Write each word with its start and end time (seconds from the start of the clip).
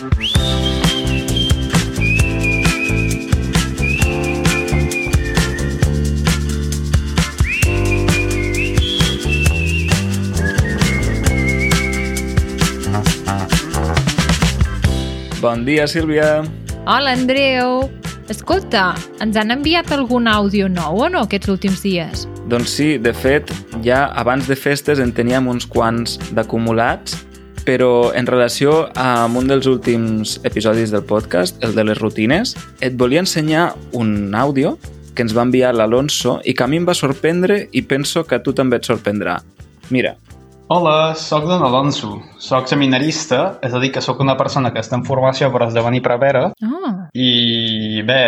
Bon 0.00 0.08
dia, 15.66 15.84
Sílvia. 15.84 16.44
Hola, 16.86 17.12
Andreu. 17.12 17.90
Escolta, 18.32 18.94
ens 19.20 19.36
han 19.36 19.52
enviat 19.52 19.92
algun 19.92 20.24
àudio 20.24 20.68
nou 20.72 21.04
o 21.04 21.08
no 21.12 21.26
aquests 21.28 21.52
últims 21.52 21.84
dies? 21.84 22.24
Doncs 22.48 22.72
sí, 22.72 22.96
de 22.96 23.12
fet, 23.12 23.52
ja 23.84 24.06
abans 24.16 24.48
de 24.48 24.56
festes 24.56 24.96
en 24.96 25.12
teníem 25.12 25.44
uns 25.52 25.68
quants 25.68 26.16
d'acumulats, 26.32 27.20
però 27.70 28.10
en 28.18 28.26
relació 28.26 28.88
amb 28.98 29.38
un 29.38 29.46
dels 29.46 29.68
últims 29.70 30.40
episodis 30.48 30.90
del 30.90 31.04
podcast, 31.06 31.60
el 31.62 31.76
de 31.76 31.84
les 31.86 32.00
rutines, 32.00 32.56
et 32.82 32.96
volia 32.98 33.22
ensenyar 33.22 33.68
un 33.94 34.34
àudio 34.34 34.74
que 35.14 35.22
ens 35.22 35.36
va 35.36 35.44
enviar 35.46 35.70
l'Alonso 35.76 36.40
i 36.42 36.56
que 36.56 36.66
a 36.66 36.68
mi 36.70 36.80
em 36.80 36.88
va 36.88 36.98
sorprendre 36.98 37.60
i 37.70 37.84
penso 37.86 38.24
que 38.26 38.40
a 38.40 38.42
tu 38.42 38.56
també 38.58 38.80
et 38.80 38.90
sorprendrà. 38.90 39.38
Mira, 39.94 40.16
Hola, 40.70 41.16
sóc 41.18 41.48
don 41.50 41.64
Alonso. 41.66 42.12
Soc 42.38 42.68
seminarista, 42.70 43.56
és 43.66 43.72
a 43.74 43.80
dir, 43.82 43.88
que 43.90 44.02
sóc 44.02 44.20
una 44.22 44.36
persona 44.38 44.70
que 44.70 44.78
està 44.78 44.94
en 44.98 45.02
formació 45.02 45.48
per 45.50 45.64
esdevenir 45.66 45.98
prevera 46.04 46.44
Ah, 46.62 46.92
i 47.10 48.02
bé, 48.06 48.22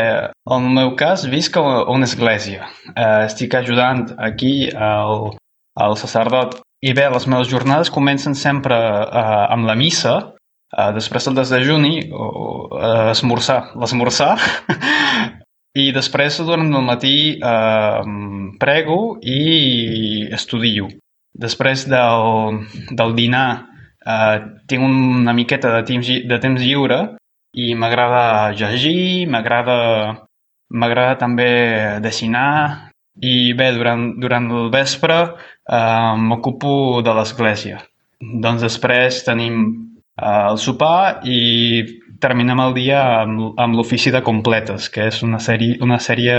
en 0.51 0.67
el 0.67 0.75
meu 0.75 0.97
cas 0.99 1.23
visc 1.31 1.59
a 1.59 1.63
una 1.91 2.09
església. 2.11 2.67
Eh, 2.97 3.27
estic 3.29 3.55
ajudant 3.55 4.09
aquí 4.19 4.71
al, 4.75 5.31
al 5.79 5.95
sacerdot. 5.99 6.59
I 6.83 6.93
bé, 6.99 7.05
les 7.15 7.27
meves 7.31 7.47
jornades 7.51 7.93
comencen 7.95 8.35
sempre 8.35 8.75
eh, 8.75 9.45
amb 9.55 9.69
la 9.69 9.77
missa, 9.79 10.17
eh, 10.75 10.91
després 10.97 11.29
del 11.29 11.37
desdejuni, 11.39 12.09
o, 12.11 12.27
eh, 12.75 13.11
esmorzar, 13.13 13.61
l'esmorzar, 13.79 14.33
i 15.83 15.87
després 15.95 16.41
durant 16.43 16.75
el 16.75 16.85
matí 16.89 17.39
eh, 17.39 18.03
prego 18.59 18.99
i 19.23 20.27
estudio. 20.35 20.91
Després 21.33 21.87
del, 21.89 22.59
del 22.91 23.15
dinar 23.17 23.47
eh, 24.05 24.43
tinc 24.69 24.85
una 24.85 25.33
miqueta 25.39 25.71
de 25.79 25.87
temps, 25.87 26.11
de 26.35 26.41
temps 26.43 26.61
lliure 26.61 27.01
i 27.55 27.73
m'agrada 27.79 28.51
llegir, 28.59 29.29
m'agrada 29.31 29.79
m'agrada 30.73 31.19
també 31.21 31.51
dessinar 32.03 32.92
i 33.21 33.53
bé, 33.59 33.73
durant, 33.77 34.13
durant 34.21 34.49
el 34.51 34.71
vespre 34.73 35.17
eh, 35.23 36.15
m'ocupo 36.17 37.03
de 37.05 37.15
l'església. 37.17 37.83
Doncs 38.23 38.63
després 38.63 39.23
tenim 39.27 39.63
eh, 40.21 40.45
el 40.51 40.59
sopar 40.59 41.21
i 41.29 41.39
terminem 42.23 42.61
el 42.63 42.75
dia 42.77 43.01
amb, 43.23 43.53
amb 43.61 43.75
l'ofici 43.75 44.13
de 44.15 44.23
completes, 44.23 44.89
que 44.89 45.09
és 45.11 45.23
una 45.27 45.41
sèrie, 45.43 45.77
una 45.83 45.99
sèrie 45.99 46.37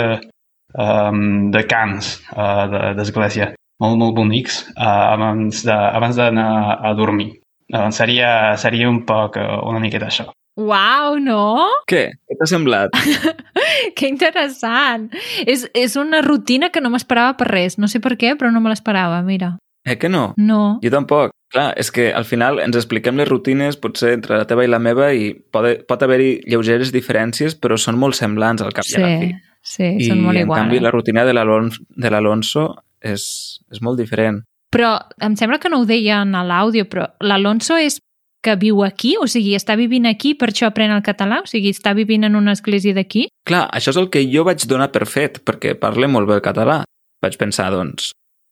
um, 0.79 1.51
de 1.51 1.63
cants 1.67 2.13
uh, 2.31 2.63
de- 2.71 2.94
d'església, 2.97 3.49
molt, 3.83 3.97
molt 3.99 4.16
bonics, 4.16 4.61
uh, 4.77 5.19
de- 5.67 5.75
abans 5.99 6.16
d'anar 6.16 6.79
a 6.79 6.94
dormir. 6.95 7.33
Uh, 7.73 7.89
seria, 7.91 8.55
seria 8.57 8.88
un 8.89 9.01
poc, 9.05 9.35
uh, 9.38 9.59
una 9.67 9.81
miqueta 9.83 10.07
això. 10.07 10.29
Uau, 10.59 11.18
no? 11.18 11.68
què? 11.90 12.04
Què 12.30 12.38
t'ha 12.40 12.48
semblat? 12.50 12.94
Que 13.98 14.08
interessant. 14.08 15.09
És, 15.50 15.66
és 15.73 15.96
una 16.00 16.22
rutina 16.23 16.70
que 16.73 16.82
no 16.82 16.92
m'esperava 16.94 17.36
per 17.40 17.48
res. 17.50 17.78
No 17.82 17.90
sé 17.90 18.00
per 18.04 18.14
què, 18.20 18.34
però 18.40 18.52
no 18.54 18.62
me 18.62 18.72
l'esperava, 18.72 19.22
mira. 19.26 19.56
Eh 19.86 19.98
que 20.00 20.09
no? 20.09 20.34
No. 20.38 20.80
Jo 20.84 20.92
tampoc. 20.94 21.34
Clar, 21.54 21.74
és 21.78 21.90
que 21.94 22.08
al 22.16 22.26
final 22.26 22.62
ens 22.64 22.78
expliquem 22.80 23.18
les 23.20 23.28
rutines, 23.30 23.78
potser 23.78 24.14
entre 24.16 24.38
la 24.40 24.48
teva 24.50 24.64
i 24.66 24.70
la 24.72 24.80
meva, 24.81 25.12
i 25.14 25.34
pot, 25.54 25.68
pot 25.90 26.06
haver-hi 26.06 26.40
lleugeres 26.50 26.94
diferències, 26.96 27.58
però 27.59 27.78
són 27.78 28.00
molt 28.02 28.18
semblants 28.18 28.64
al 28.64 28.74
cap 28.74 28.88
i 28.90 28.96
a 28.98 29.04
la 29.04 29.12
fi. 29.22 29.34
Sí, 29.62 29.76
sí, 29.76 29.92
I 30.06 30.09
són 30.09 30.24
molt 30.24 30.40
en 30.40 30.48
iguals. 30.48 30.64
canvi 30.64 30.80
la 30.81 30.94
rutina 30.94 31.26
de 31.28 31.36
l'Alonso 31.36 32.66
és, 33.02 33.28
és 33.72 33.84
molt 33.86 34.00
diferent. 34.02 34.42
Però 34.74 34.96
em 35.22 35.36
sembla 35.38 35.59
que 35.62 35.69
no 35.69 35.84
ho 35.84 35.86
deien 35.86 36.34
a 36.34 36.42
l'àudio, 36.47 36.88
però 36.90 37.12
l'Alonso 37.22 37.78
és 37.78 38.00
que 38.44 38.56
viu 38.59 38.84
aquí? 38.84 39.16
O 39.18 39.28
sigui, 39.31 39.56
està 39.58 39.78
vivint 39.80 40.06
aquí, 40.09 40.34
per 40.36 40.52
això 40.52 40.68
aprèn 40.70 40.92
el 40.94 41.04
català? 41.06 41.42
O 41.46 41.50
sigui, 41.50 41.72
està 41.74 41.96
vivint 41.98 42.28
en 42.28 42.36
una 42.36 42.54
església 42.54 42.94
d'aquí? 42.94 43.30
Clar, 43.48 43.66
això 43.72 43.94
és 43.96 44.00
el 44.02 44.09
que 44.14 44.26
jo 44.28 44.44
vaig 44.48 44.68
donar 44.70 44.92
per 44.94 45.08
fet, 45.09 45.40
perquè 45.48 45.74
parle 45.80 46.09
molt 46.12 46.30
bé 46.30 46.38
el 46.38 46.46
català. 46.46 46.81
Vaig 47.24 47.40
pensar, 47.40 47.72
doncs, 47.72 48.12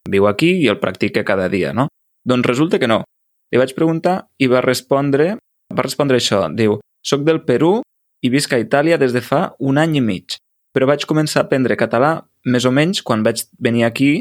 viu 0.09 0.27
aquí 0.31 0.55
i 0.63 0.69
el 0.71 0.79
practica 0.79 1.25
cada 1.27 1.49
dia, 1.51 1.75
no? 1.75 1.89
Doncs 2.25 2.47
resulta 2.47 2.79
que 2.79 2.89
no. 2.89 3.03
Li 3.51 3.59
vaig 3.59 3.75
preguntar 3.75 4.31
i 4.39 4.47
va 4.47 4.63
respondre, 4.63 5.35
va 5.75 5.85
respondre 5.85 6.17
això. 6.21 6.45
Diu, 6.55 6.79
soc 7.03 7.25
del 7.27 7.43
Perú 7.43 7.81
i 8.23 8.29
visc 8.31 8.53
a 8.53 8.61
Itàlia 8.61 8.97
des 9.01 9.13
de 9.13 9.21
fa 9.25 9.51
un 9.59 9.81
any 9.81 9.97
i 9.99 10.03
mig, 10.05 10.37
però 10.71 10.87
vaig 10.87 11.03
començar 11.09 11.41
a 11.41 11.47
aprendre 11.49 11.75
català 11.75 12.21
més 12.45 12.65
o 12.65 12.71
menys 12.71 13.01
quan 13.03 13.25
vaig 13.25 13.43
venir 13.59 13.83
aquí 13.85 14.11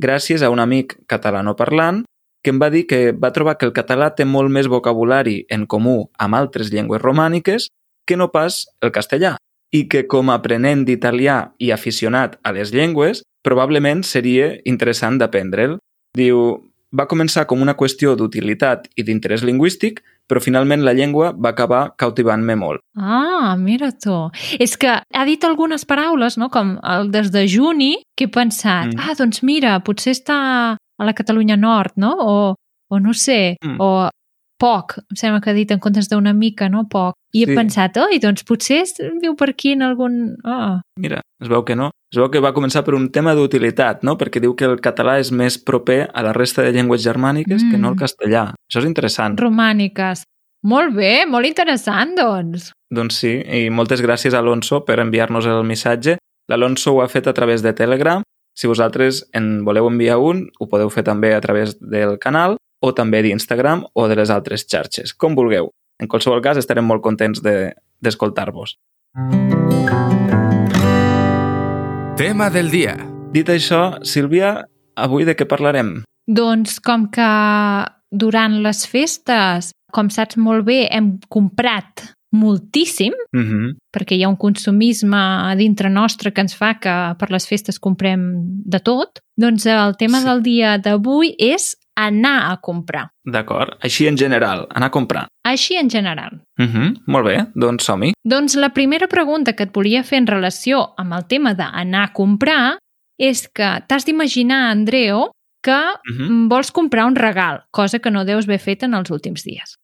gràcies 0.00 0.42
a 0.42 0.50
un 0.50 0.60
amic 0.60 0.96
catalanoparlant 1.10 2.02
que 2.42 2.50
em 2.54 2.60
va 2.60 2.70
dir 2.70 2.86
que 2.86 3.12
va 3.12 3.32
trobar 3.36 3.56
que 3.58 3.66
el 3.68 3.74
català 3.76 4.10
té 4.16 4.24
molt 4.24 4.50
més 4.50 4.68
vocabulari 4.68 5.44
en 5.50 5.66
comú 5.66 6.10
amb 6.18 6.38
altres 6.38 6.72
llengües 6.72 7.02
romàniques 7.02 7.68
que 8.06 8.16
no 8.16 8.30
pas 8.32 8.64
el 8.80 8.92
castellà 8.92 9.36
i 9.72 9.86
que 9.88 10.06
com 10.10 10.30
a 10.30 10.38
aprenent 10.40 10.84
d'italià 10.86 11.52
i 11.58 11.70
aficionat 11.70 12.38
a 12.42 12.52
les 12.56 12.72
llengües 12.74 13.22
probablement 13.46 14.02
seria 14.04 14.56
interessant 14.68 15.20
d'aprendre'l. 15.20 15.78
Diu, 16.16 16.40
va 16.90 17.06
començar 17.06 17.46
com 17.46 17.62
una 17.62 17.76
qüestió 17.78 18.16
d'utilitat 18.18 18.88
i 18.98 19.04
d'interès 19.06 19.44
lingüístic, 19.46 20.02
però 20.30 20.42
finalment 20.42 20.82
la 20.86 20.94
llengua 20.94 21.30
va 21.32 21.52
acabar 21.54 21.94
cautivant-me 21.98 22.56
molt. 22.58 22.82
Ah, 22.98 23.56
mira 23.58 23.90
tu. 23.94 24.30
És 24.58 24.76
que 24.78 24.90
ha 24.90 25.24
dit 25.26 25.44
algunes 25.46 25.86
paraules, 25.86 26.36
no? 26.38 26.50
com 26.50 26.76
el 26.82 27.10
desdejuni, 27.10 28.02
que 28.16 28.26
he 28.26 28.28
pensat, 28.30 28.90
Mm. 28.90 28.96
mm. 28.96 29.06
ah, 29.06 29.14
doncs 29.18 29.42
mira, 29.42 29.78
potser 29.80 30.14
està 30.14 30.76
a 31.00 31.04
la 31.08 31.14
Catalunya 31.16 31.56
Nord, 31.56 31.96
no? 31.96 32.14
O, 32.20 32.54
o 32.90 33.00
no 33.00 33.14
sé, 33.14 33.56
Mm. 33.64 33.76
o 33.80 34.10
poc, 34.60 34.98
em 35.08 35.16
sembla 35.16 35.40
que 35.40 35.48
ha 35.50 35.54
dit 35.56 35.70
en 35.72 35.78
comptes 35.80 36.08
d'una 36.10 36.34
mica, 36.36 36.68
no? 36.68 36.82
Poc. 36.88 37.14
I 37.32 37.44
he 37.44 37.46
Sí. 37.46 37.54
pensat, 37.56 37.96
oi, 37.96 38.18
doncs 38.20 38.42
potser 38.44 38.82
viu 39.22 39.34
per 39.34 39.48
aquí 39.50 39.72
en 39.72 39.82
algun... 39.82 40.36
Ah, 40.44 40.82
Mira, 40.98 41.22
es 41.40 41.48
veu 41.48 41.64
que 41.64 41.74
no. 41.76 41.90
Es 42.12 42.18
veu 42.18 42.28
que 42.30 42.40
va 42.44 42.52
començar 42.52 42.82
per 42.84 42.94
un 42.94 43.08
tema 43.10 43.32
d'utilitat, 43.34 44.02
no? 44.02 44.18
Perquè 44.18 44.40
diu 44.42 44.54
que 44.54 44.66
el 44.66 44.80
català 44.82 45.18
és 45.18 45.30
més 45.32 45.56
proper 45.56 46.10
a 46.12 46.22
la 46.22 46.32
resta 46.34 46.60
de 46.62 46.72
llengües 46.72 47.02
germàniques 47.02 47.62
mm. 47.64 47.70
que 47.70 47.78
no 47.78 47.88
el 47.88 47.94
Mm. 47.94 47.98
castellà. 48.02 48.42
Això 48.68 48.80
és 48.80 48.84
interessant. 48.84 49.38
romàniques. 49.40 50.24
Molt 50.62 50.92
bé, 50.94 51.24
molt 51.26 51.46
interessant, 51.46 52.14
doncs. 52.18 52.72
Doncs 52.92 53.14
sí, 53.16 53.40
i 53.40 53.70
moltes 53.70 54.02
gràcies, 54.02 54.34
Alonso, 54.34 54.84
per 54.84 54.98
enviar-nos 55.00 55.46
el 55.46 55.64
missatge. 55.64 56.18
L'Alonso 56.50 56.92
ho 56.92 57.00
ha 57.00 57.08
fet 57.08 57.26
a 57.28 57.32
través 57.32 57.62
de 57.62 57.72
Telegram. 57.72 58.20
Si 58.60 58.68
vosaltres 58.68 59.22
en 59.32 59.64
voleu 59.64 59.86
enviar 59.88 60.18
un, 60.20 60.42
ho 60.60 60.66
podeu 60.68 60.90
fer 60.92 61.00
també 61.06 61.30
a 61.32 61.40
través 61.40 61.78
del 61.80 62.18
canal 62.20 62.58
o 62.84 62.90
també 62.92 63.22
d'Instagram 63.24 63.86
o 63.96 64.04
de 64.10 64.18
les 64.18 64.28
altres 64.28 64.66
xarxes, 64.68 65.14
com 65.16 65.32
vulgueu. 65.38 65.70
En 65.98 66.08
qualsevol 66.12 66.42
cas, 66.44 66.60
estarem 66.60 66.84
molt 66.84 67.00
contents 67.00 67.40
de- 67.40 67.72
d'escoltar-vos. 68.04 68.76
Tema 72.20 72.50
del 72.52 72.68
dia. 72.70 72.98
Dit 73.32 73.48
això, 73.48 73.96
Sílvia, 74.04 74.66
avui 74.94 75.24
de 75.24 75.32
què 75.36 75.46
parlarem? 75.48 76.02
Doncs 76.28 76.76
com 76.84 77.08
que 77.08 77.30
durant 78.12 78.60
les 78.60 78.84
festes, 78.86 79.72
com 79.90 80.10
saps 80.12 80.36
molt 80.36 80.66
bé, 80.68 80.82
hem 80.92 81.14
comprat 81.32 82.10
moltíssim, 82.32 83.12
Mm 83.32 83.42
-hmm. 83.42 83.76
perquè 83.92 84.14
hi 84.16 84.22
ha 84.24 84.28
un 84.28 84.36
consumisme 84.36 85.16
a 85.16 85.54
dintre 85.56 85.88
nostre 85.90 86.32
que 86.32 86.40
ens 86.40 86.54
fa 86.54 86.78
que 86.78 87.14
per 87.18 87.30
les 87.30 87.46
festes 87.46 87.78
comprem 87.78 88.20
de 88.64 88.78
tot, 88.80 89.18
doncs 89.36 89.66
el 89.66 89.96
tema 89.96 90.18
Sí. 90.20 90.24
del 90.26 90.42
dia 90.42 90.78
d'avui 90.78 91.34
és 91.38 91.76
anar 91.96 92.50
a 92.52 92.56
comprar. 92.60 93.10
D'acord. 93.24 93.76
Així 93.82 94.06
en 94.06 94.16
general, 94.16 94.66
anar 94.70 94.86
a 94.86 94.90
comprar. 94.90 95.26
Així 95.44 95.74
en 95.74 95.90
general. 95.90 96.40
Mm 96.56 96.64
-hmm. 96.66 96.94
Molt 97.06 97.26
bé, 97.26 97.46
doncs 97.54 97.84
som-hi. 97.84 98.12
Doncs 98.24 98.54
la 98.56 98.68
primera 98.70 99.06
pregunta 99.08 99.52
que 99.52 99.64
et 99.64 99.72
volia 99.72 100.02
fer 100.02 100.18
en 100.18 100.26
relació 100.26 100.94
amb 100.96 101.12
el 101.12 101.26
tema 101.26 101.54
d'anar 101.54 102.02
a 102.04 102.12
comprar 102.12 102.78
és 103.18 103.48
que 103.48 103.82
t'has 103.86 104.04
d'imaginar, 104.06 104.70
Andreu, 104.70 105.30
que 105.62 105.72
Mm 105.72 106.16
-hmm. 106.16 106.28
mm, 106.30 106.48
vols 106.48 106.70
comprar 106.72 107.04
un 107.06 107.16
regal, 107.16 107.64
cosa 107.70 107.98
que 107.98 108.10
no 108.10 108.24
deus 108.24 108.44
haver 108.46 108.60
fet 108.60 108.82
en 108.82 108.94
els 108.94 109.10
últims 109.10 109.42
dies. 109.44 109.76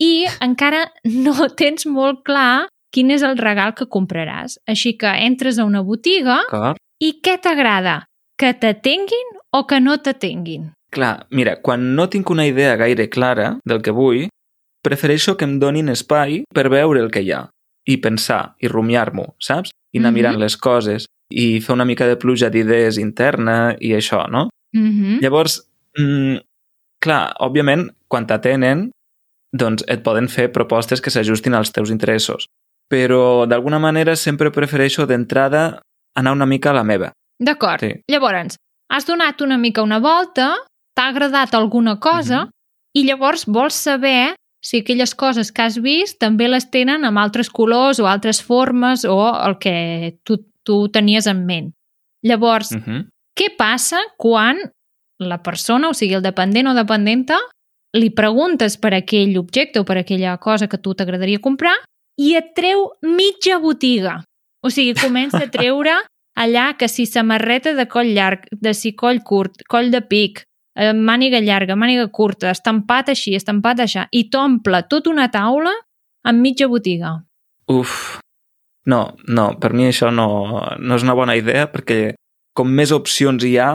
I 0.00 0.26
encara 0.40 0.86
no 1.04 1.34
tens 1.60 1.86
molt 1.86 2.22
clar 2.24 2.68
quin 2.92 3.10
és 3.14 3.22
el 3.22 3.36
regal 3.38 3.74
que 3.78 3.86
compraràs. 3.86 4.58
Així 4.66 4.96
que 4.98 5.10
entres 5.26 5.58
a 5.58 5.64
una 5.68 5.82
botiga 5.86 6.40
D'acord. 6.50 6.80
i 7.02 7.20
què 7.22 7.36
t'agrada? 7.40 8.04
Que 8.40 8.54
t'atenguin 8.56 9.36
o 9.54 9.66
que 9.68 9.78
no 9.80 9.98
t'atenguin? 9.98 10.70
Clar, 10.90 11.26
mira, 11.30 11.60
quan 11.62 11.94
no 11.94 12.08
tinc 12.10 12.30
una 12.30 12.46
idea 12.48 12.74
gaire 12.76 13.08
clara 13.10 13.58
del 13.64 13.82
que 13.82 13.92
vull, 13.94 14.24
prefereixo 14.82 15.36
que 15.36 15.44
em 15.46 15.58
donin 15.60 15.88
espai 15.92 16.42
per 16.54 16.68
veure 16.72 16.98
el 17.04 17.10
que 17.14 17.22
hi 17.22 17.30
ha 17.36 17.44
i 17.86 17.98
pensar 18.02 18.56
i 18.58 18.66
rumiar-m'ho, 18.68 19.34
saps? 19.38 19.70
I 19.92 19.98
anar 19.98 20.10
Mhm. 20.10 20.14
mirant 20.16 20.38
les 20.38 20.56
coses 20.56 21.06
i 21.30 21.60
fer 21.60 21.74
una 21.74 21.84
mica 21.84 22.06
de 22.06 22.16
pluja 22.16 22.50
d'idees 22.50 22.98
interna 22.98 23.76
i 23.78 23.92
això, 23.92 24.26
no? 24.30 24.48
Mm 24.72 24.90
-hmm. 24.90 25.20
Llavors, 25.22 25.62
mm, 25.98 26.36
clar, 27.00 27.34
òbviament, 27.38 27.90
quan 28.08 28.26
t'atenen, 28.26 28.90
doncs 29.52 29.84
et 29.88 30.02
poden 30.02 30.28
fer 30.28 30.50
propostes 30.52 31.00
que 31.00 31.10
s'ajustin 31.10 31.54
als 31.54 31.72
teus 31.72 31.90
interessos. 31.90 32.46
Però, 32.90 33.46
d'alguna 33.46 33.78
manera, 33.78 34.16
sempre 34.16 34.50
prefereixo 34.50 35.06
d'entrada 35.06 35.80
anar 36.16 36.32
una 36.32 36.46
mica 36.46 36.70
a 36.70 36.74
la 36.74 36.84
meva. 36.84 37.12
D'acord. 37.38 37.80
Sí. 37.80 37.92
Llavors, 38.10 38.56
has 38.90 39.06
donat 39.06 39.40
una 39.40 39.56
mica 39.58 39.82
una 39.82 39.98
volta, 40.00 40.56
t'ha 40.96 41.08
agradat 41.08 41.54
alguna 41.54 41.98
cosa, 42.00 42.44
Mhm. 42.46 42.50
i 42.94 43.04
llavors 43.04 43.46
vols 43.46 43.74
saber 43.74 44.34
si 44.62 44.78
aquelles 44.80 45.14
coses 45.14 45.52
que 45.52 45.62
has 45.62 45.78
vist 45.80 46.18
també 46.20 46.48
les 46.48 46.68
tenen 46.70 47.04
amb 47.04 47.18
altres 47.18 47.48
colors 47.48 47.98
o 48.00 48.06
altres 48.06 48.42
formes 48.42 49.04
o 49.04 49.32
el 49.46 49.58
que 49.58 50.18
tu, 50.24 50.44
tu 50.64 50.88
tenies 50.88 51.26
en 51.26 51.46
ment. 51.46 51.72
Llavors, 52.22 52.72
Uh 52.72 52.78
-huh. 52.78 53.08
què 53.38 53.56
passa 53.56 53.98
quan 54.18 54.58
la 55.18 55.42
persona, 55.42 55.88
o 55.88 55.94
sigui, 55.94 56.14
el 56.14 56.22
dependent 56.22 56.66
o 56.68 56.74
dependenta, 56.74 57.38
li 57.96 58.10
preguntes 58.14 58.76
per 58.78 58.94
aquell 58.94 59.36
objecte 59.40 59.80
o 59.80 59.86
per 59.86 59.98
aquella 60.00 60.36
cosa 60.38 60.68
que 60.68 60.78
tu 60.78 60.94
t'agradaria 60.94 61.42
comprar 61.42 61.74
i 62.20 62.34
et 62.38 62.52
treu 62.54 62.90
mitja 63.02 63.58
botiga. 63.58 64.20
O 64.62 64.70
sigui, 64.70 64.94
comença 64.98 65.44
a 65.44 65.50
treure 65.50 65.96
allà 66.42 66.74
que 66.78 66.88
si 66.88 67.06
samarreta 67.06 67.74
de 67.74 67.86
coll 67.88 68.14
llarg, 68.14 68.46
de 68.52 68.74
si 68.74 68.94
coll 68.94 69.22
curt, 69.24 69.64
coll 69.68 69.90
de 69.90 70.02
pic, 70.02 70.44
eh, 70.76 70.92
màniga 70.92 71.40
llarga, 71.40 71.76
màniga 71.76 72.08
curta, 72.12 72.50
estampat 72.50 73.10
així, 73.14 73.34
estampat 73.34 73.84
així, 73.86 74.04
i 74.12 74.28
t'omple 74.30 74.84
tota 74.88 75.10
una 75.10 75.30
taula 75.32 75.72
amb 76.24 76.40
mitja 76.44 76.68
botiga. 76.68 77.16
Uf, 77.70 78.20
no, 78.86 79.16
no, 79.28 79.46
per 79.60 79.72
mi 79.72 79.88
això 79.88 80.10
no, 80.12 80.28
no 80.78 80.96
és 80.96 81.06
una 81.06 81.16
bona 81.16 81.36
idea 81.38 81.66
perquè 81.72 82.14
com 82.56 82.68
més 82.68 82.92
opcions 82.92 83.44
hi 83.46 83.56
ha, 83.58 83.70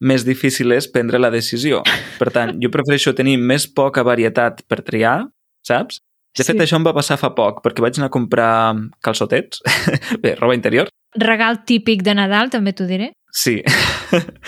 més 0.00 0.24
difícil 0.24 0.72
és 0.72 0.88
prendre 0.88 1.18
la 1.20 1.30
decisió. 1.30 1.82
Per 2.18 2.30
tant, 2.32 2.54
jo 2.62 2.70
prefereixo 2.72 3.12
tenir 3.14 3.36
més 3.38 3.66
poca 3.68 4.02
varietat 4.06 4.62
per 4.68 4.80
triar, 4.82 5.26
saps? 5.66 6.00
De 6.36 6.44
fet, 6.44 6.56
Sí. 6.56 6.62
això 6.62 6.76
em 6.78 6.84
va 6.86 6.94
passar 6.94 7.18
fa 7.18 7.32
poc, 7.34 7.58
perquè 7.64 7.82
vaig 7.82 7.98
anar 7.98 8.06
a 8.06 8.14
comprar 8.14 8.76
calçotets, 9.02 9.60
bé, 10.22 10.36
roba 10.36 10.54
interior, 10.54 10.88
Regal 11.18 11.64
típic 11.66 12.04
de 12.06 12.14
Nadal, 12.14 12.50
també 12.50 12.70
t'ho 12.72 12.84
diré. 12.86 13.08
Sí. 13.34 13.56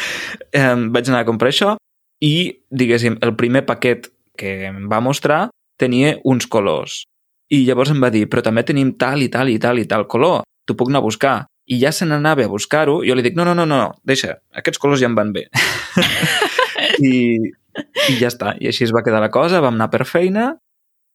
vaig 0.95 1.09
anar 1.09 1.23
a 1.23 1.27
comprar 1.27 1.51
això 1.51 1.77
i, 2.23 2.53
diguéssim, 2.71 3.17
el 3.23 3.35
primer 3.35 3.65
paquet 3.67 4.07
que 4.39 4.69
em 4.69 4.85
va 4.91 5.01
mostrar 5.03 5.49
tenia 5.81 6.17
uns 6.25 6.47
colors. 6.47 7.03
I 7.51 7.65
llavors 7.67 7.91
em 7.91 8.01
va 8.01 8.11
dir, 8.15 8.29
però 8.31 8.45
també 8.47 8.63
tenim 8.65 8.95
tal 8.97 9.23
i 9.23 9.29
tal 9.29 9.51
i 9.51 9.59
tal 9.59 9.81
i 9.83 9.87
tal 9.91 10.07
color, 10.07 10.45
t'ho 10.65 10.77
puc 10.79 10.89
anar 10.93 11.03
a 11.03 11.07
buscar. 11.09 11.35
I 11.67 11.79
ja 11.79 11.93
se 11.93 12.05
n'anava 12.07 12.45
a 12.45 12.49
buscar-ho, 12.51 13.03
jo 13.07 13.15
li 13.15 13.23
dic, 13.23 13.37
no, 13.39 13.45
no, 13.45 13.55
no, 13.55 13.65
no, 13.67 13.93
deixa, 14.05 14.39
aquests 14.59 14.79
colors 14.83 15.01
ja 15.01 15.07
em 15.07 15.15
van 15.15 15.33
bé. 15.33 15.47
I, 17.03 17.39
I 18.11 18.17
ja 18.21 18.29
està, 18.31 18.55
i 18.61 18.69
així 18.71 18.85
es 18.87 18.93
va 18.95 19.03
quedar 19.07 19.21
la 19.23 19.31
cosa, 19.33 19.61
vam 19.63 19.77
anar 19.79 19.89
per 19.93 20.05
feina 20.09 20.51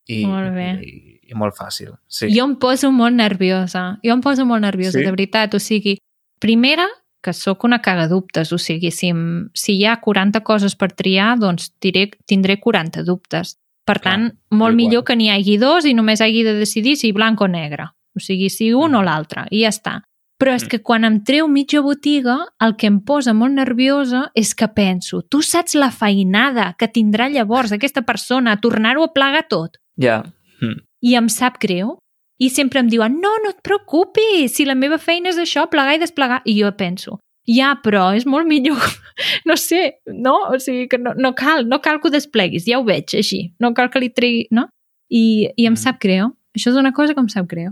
i, 0.08 0.22
Molt 0.26 0.54
bé. 0.56 0.70
i, 0.82 1.20
i 1.30 1.36
molt 1.38 1.56
fàcil. 1.58 1.92
Sí. 2.08 2.30
Jo 2.34 2.46
em 2.48 2.56
poso 2.62 2.92
molt 2.96 3.16
nerviosa. 3.18 3.98
Jo 4.06 4.16
em 4.16 4.22
poso 4.24 4.46
molt 4.48 4.64
nerviosa, 4.64 4.98
Sí? 5.00 5.04
de 5.06 5.12
veritat. 5.12 5.54
O 5.54 5.60
sigui, 5.60 5.98
primera, 6.40 6.88
que 7.22 7.34
sóc 7.36 7.66
una 7.68 7.82
cagadubtes. 7.84 8.54
O 8.56 8.58
sigui, 8.58 8.92
si, 8.96 9.10
em- 9.12 9.50
si 9.54 9.76
hi 9.76 9.86
ha 9.86 9.98
40 10.00 10.42
coses 10.48 10.76
per 10.80 10.94
triar, 10.96 11.36
doncs 11.40 11.74
diré, 11.84 12.08
tindré 12.26 12.60
40 12.64 13.04
dubtes. 13.04 13.58
Per 13.88 14.00
Clar, 14.00 14.14
tant, 14.16 14.24
molt 14.52 14.74
igual. 14.74 14.76
millor 14.76 15.04
que 15.08 15.16
n'hi 15.16 15.30
hagi 15.32 15.58
dos 15.60 15.86
i 15.86 15.94
només 15.94 16.20
hagi 16.24 16.42
de 16.44 16.54
decidir 16.58 16.96
si 17.00 17.12
blanc 17.16 17.40
o 17.42 17.48
negre. 17.48 17.90
O 18.16 18.20
sigui, 18.24 18.50
si 18.50 18.72
un 18.74 18.96
o 18.96 19.04
l'altre, 19.04 19.46
i 19.52 19.62
ja 19.64 19.70
està. 19.76 20.02
Però 20.40 20.54
és 20.54 20.64
Mm. 20.64 20.68
que 20.70 20.80
quan 20.84 21.04
em 21.04 21.24
treu 21.24 21.48
mitja 21.48 21.82
botiga, 21.82 22.38
el 22.62 22.76
que 22.78 22.86
em 22.88 23.00
posa 23.00 23.34
molt 23.34 23.54
nerviosa 23.54 24.32
és 24.36 24.54
que 24.54 24.68
penso, 24.68 25.24
tu 25.24 25.42
saps 25.42 25.74
la 25.76 25.90
feinada 25.92 26.76
que 26.78 26.88
tindrà 26.88 27.28
llavors 27.30 27.72
aquesta 27.72 28.04
persona 28.04 28.52
a 28.52 28.58
tornar-ho 28.62 29.04
a 29.04 29.14
plegar 29.14 29.48
tot? 29.50 29.78
Ja. 30.00 30.24
Hm. 30.62 30.82
i 31.02 31.14
em 31.16 31.28
sap 31.30 31.60
greu. 31.60 31.98
I 32.40 32.50
sempre 32.50 32.80
em 32.80 32.88
diuen, 32.88 33.20
no, 33.22 33.30
no 33.44 33.50
et 33.50 33.62
preocupis, 33.64 34.54
si 34.56 34.66
la 34.66 34.76
meva 34.76 34.98
feina 35.00 35.30
és 35.30 35.38
això, 35.38 35.68
plegar 35.70 35.96
i 35.96 36.00
desplegar. 36.00 36.42
I 36.46 36.54
jo 36.62 36.72
penso, 36.78 37.20
ja, 37.48 37.76
però 37.84 38.16
és 38.16 38.26
molt 38.26 38.48
millor, 38.48 38.78
no 39.46 39.56
sé, 39.56 39.96
no? 40.06 40.36
O 40.54 40.60
sigui, 40.60 40.88
que 40.88 40.98
no, 41.00 41.14
no 41.16 41.34
cal, 41.34 41.68
no 41.68 41.80
cal 41.82 42.00
que 42.00 42.08
ho 42.10 42.12
despleguis, 42.12 42.66
ja 42.66 42.78
ho 42.80 42.84
veig 42.84 43.06
així, 43.16 43.54
no 43.60 43.74
cal 43.74 43.90
que 43.90 44.00
li 44.00 44.10
tregui, 44.10 44.48
no? 44.52 44.68
I, 45.10 45.50
i 45.58 45.66
em 45.66 45.74
Mm. 45.74 45.78
sap 45.78 46.00
greu. 46.00 46.34
Això 46.58 46.70
és 46.70 46.76
una 46.78 46.92
cosa 46.94 47.14
que 47.14 47.20
em 47.22 47.30
sap 47.30 47.48
greu. 47.48 47.72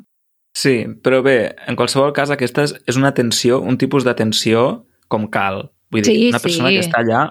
Sí, 0.56 0.86
però 1.04 1.20
bé, 1.26 1.56
en 1.68 1.76
qualsevol 1.76 2.14
cas 2.16 2.32
aquesta 2.32 2.64
és, 2.64 2.74
és 2.88 2.96
una 2.96 3.10
atenció, 3.12 3.60
un 3.62 3.76
tipus 3.78 4.06
d'atenció 4.08 4.86
com 5.12 5.28
cal. 5.28 5.66
Vull 5.92 6.02
dir, 6.06 6.14
Sí, 6.16 6.30
una 6.30 6.40
persona 6.40 6.70
sí. 6.72 6.78
que 6.80 6.86
està 6.88 7.02
allà 7.04 7.24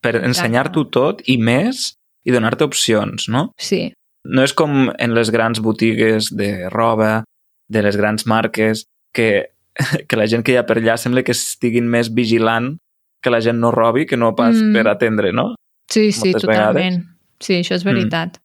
per 0.00 0.14
ensenyar-t'ho 0.24 0.84
tot 0.94 1.20
i 1.28 1.36
més 1.42 1.96
i 2.24 2.30
donar-te 2.32 2.64
opcions, 2.64 3.28
no? 3.28 3.50
Sí, 3.58 3.90
No 4.22 4.42
és 4.44 4.52
com 4.52 4.90
en 5.00 5.14
les 5.16 5.30
grans 5.32 5.62
botigues 5.64 6.26
de 6.36 6.68
roba, 6.68 7.24
de 7.72 7.80
les 7.82 7.96
grans 7.96 8.26
marques, 8.28 8.82
que, 9.16 9.48
que 10.08 10.16
la 10.20 10.26
gent 10.28 10.44
que 10.44 10.52
hi 10.52 10.58
ha 10.60 10.66
per 10.68 10.76
allà 10.76 10.98
sembla 11.00 11.22
que 11.24 11.32
estiguin 11.32 11.88
més 11.88 12.10
vigilant 12.12 12.74
que 13.24 13.30
la 13.32 13.40
gent 13.40 13.56
no 13.58 13.70
robi 13.72 14.04
que 14.06 14.18
no 14.20 14.34
pas 14.36 14.54
Mm. 14.56 14.74
per 14.76 14.86
atendre, 14.88 15.32
no? 15.32 15.54
sí, 15.90 16.12
sí, 16.12 16.28
Moltes 16.30 16.42
totalment. 16.42 17.00
Sí, 17.40 17.54
això 17.64 17.74
és 17.74 17.84
veritat. 17.84 18.36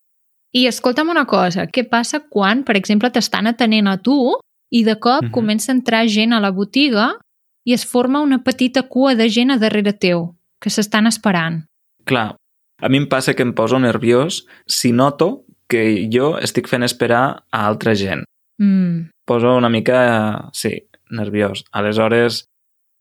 I 0.56 0.66
escolta'm 0.70 1.10
una 1.12 1.26
cosa, 1.28 1.66
què 1.68 1.84
passa 1.90 2.22
quan, 2.32 2.64
per 2.64 2.78
exemple, 2.80 3.10
t'estan 3.12 3.48
atenent 3.52 3.90
a 3.92 3.98
tu 4.00 4.38
i 4.72 4.84
de 4.88 4.96
cop 5.00 5.24
Mhm. 5.26 5.32
comença 5.32 5.72
a 5.72 5.76
entrar 5.76 6.08
gent 6.08 6.34
a 6.34 6.40
la 6.40 6.52
botiga 6.52 7.20
i 7.66 7.74
es 7.74 7.86
forma 7.86 8.22
una 8.22 8.44
petita 8.44 8.84
cua 8.84 9.16
de 9.16 9.30
gent 9.30 9.52
a 9.52 9.58
darrere 9.58 9.94
teu, 9.94 10.36
que 10.62 10.70
s'estan 10.70 11.08
esperant. 11.08 11.66
Clar, 12.06 12.36
a 12.82 12.90
mi 12.90 12.98
em 12.98 13.08
passa 13.08 13.34
que 13.34 13.44
em 13.44 13.54
poso 13.54 13.80
nerviós 13.80 14.46
si 14.68 14.92
noto 14.92 15.46
que 15.68 16.08
jo 16.12 16.38
estic 16.38 16.68
fent 16.68 16.84
esperar 16.84 17.44
a 17.52 17.66
altra 17.66 17.96
gent. 17.96 18.24
Mm. 18.58 19.10
poso 19.26 19.58
una 19.58 19.68
mica, 19.70 20.50
sí, 20.54 20.88
nerviós. 21.10 21.66
Aleshores, 21.74 22.46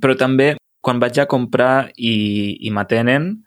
però 0.02 0.16
també 0.16 0.56
quan 0.82 0.98
vaig 0.98 1.20
a 1.20 1.26
comprar 1.26 1.92
i, 1.96 2.56
i 2.60 2.70
m'atenen, 2.70 3.43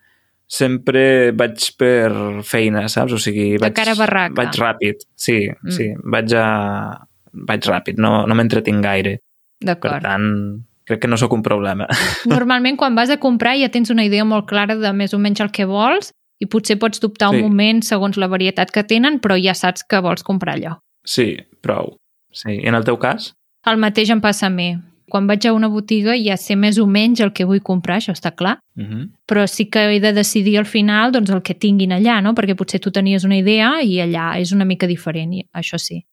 sempre 0.48 1.32
vaig 1.36 1.60
per 1.78 2.42
feina, 2.48 2.88
saps? 2.90 3.14
O 3.14 3.20
sigui, 3.20 3.52
De 3.58 3.62
vaig, 3.66 3.74
cara 3.76 3.94
barraca. 3.96 4.34
vaig 4.38 4.56
ràpid. 4.60 5.04
Sí, 5.16 5.48
Mm. 5.64 5.72
sí, 5.72 5.90
vaig 6.04 6.34
a... 6.34 7.08
Vaig 7.38 7.62
ràpid, 7.70 7.98
no, 8.02 8.26
no 8.26 8.34
m'entretinc 8.34 8.82
gaire. 8.82 9.20
Per 9.60 9.68
D'acord. 9.68 10.02
tant, 10.02 10.64
crec 10.88 11.02
que 11.02 11.08
no 11.08 11.18
sóc 11.18 11.34
un 11.34 11.44
problema. 11.44 11.86
Normalment, 12.26 12.78
quan 12.78 12.96
vas 12.96 13.10
a 13.12 13.18
comprar 13.20 13.56
ja 13.60 13.70
tens 13.70 13.92
una 13.94 14.06
idea 14.06 14.24
molt 14.26 14.48
clara 14.50 14.76
de 14.76 14.94
més 14.94 15.14
o 15.14 15.20
menys 15.20 15.42
el 15.42 15.52
que 15.52 15.66
vols 15.66 16.12
i 16.40 16.46
potser 16.48 16.80
pots 16.80 17.00
dubtar 17.00 17.30
un 17.30 17.36
Sí. 17.38 17.42
moment 17.44 17.84
segons 17.84 18.18
la 18.18 18.28
varietat 18.28 18.72
que 18.72 18.84
tenen, 18.84 19.20
però 19.20 19.38
ja 19.42 19.54
saps 19.54 19.84
que 19.84 20.00
vols 20.02 20.24
comprar 20.24 20.56
allò. 20.56 20.80
Sí, 21.06 21.38
prou. 21.62 21.98
Sí. 22.32 22.58
I 22.64 22.68
en 22.68 22.76
el 22.76 22.84
teu 22.86 22.98
cas? 22.98 23.34
El 23.66 23.78
mateix 23.78 24.10
em 24.10 24.22
passa 24.22 24.48
a 24.48 24.50
mi. 24.50 24.76
Quan 25.10 25.28
vaig 25.28 25.46
a 25.48 25.54
una 25.56 25.70
botiga 25.72 26.18
ja 26.20 26.36
sé 26.36 26.58
més 26.60 26.78
o 26.78 26.86
menys 26.86 27.22
el 27.24 27.32
que 27.32 27.46
vull 27.48 27.62
comprar, 27.64 27.98
això 27.98 28.12
està 28.12 28.34
clar, 28.36 28.60
Uh 28.78 28.84
-huh. 28.84 29.10
però 29.26 29.48
sí 29.48 29.66
que 29.66 29.80
he 29.96 30.00
de 30.00 30.14
decidir 30.14 30.58
al 30.60 30.66
final 30.66 31.12
doncs, 31.12 31.30
el 31.32 31.42
que 31.42 31.56
tinguin 31.56 31.92
allà, 31.92 32.22
no? 32.22 32.34
perquè 32.34 32.56
potser 32.56 32.80
tu 32.80 32.92
tenies 32.92 33.24
una 33.24 33.38
idea 33.38 33.82
i 33.82 33.98
allà 33.98 34.40
és 34.40 34.52
una 34.52 34.66
mica 34.66 34.86
diferent, 34.86 35.34
i 35.34 35.48
això 35.54 35.78
sí. 35.78 36.06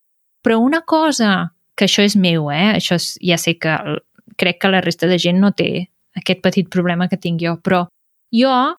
Però 0.43 0.59
una 0.59 0.81
cosa, 0.81 1.53
que 1.77 1.85
això 1.85 2.03
és 2.03 2.17
meu, 2.17 2.51
eh? 2.51 2.73
això 2.77 2.95
és, 2.95 3.19
ja 3.21 3.37
sé 3.37 3.59
que 3.59 4.01
crec 4.37 4.61
que 4.61 4.69
la 4.69 4.81
resta 4.81 5.07
de 5.07 5.19
gent 5.19 5.41
no 5.41 5.53
té 5.53 5.91
aquest 6.15 6.41
petit 6.41 6.69
problema 6.69 7.09
que 7.09 7.17
tinc 7.17 7.41
jo, 7.41 7.57
però 7.63 7.87
jo 8.33 8.77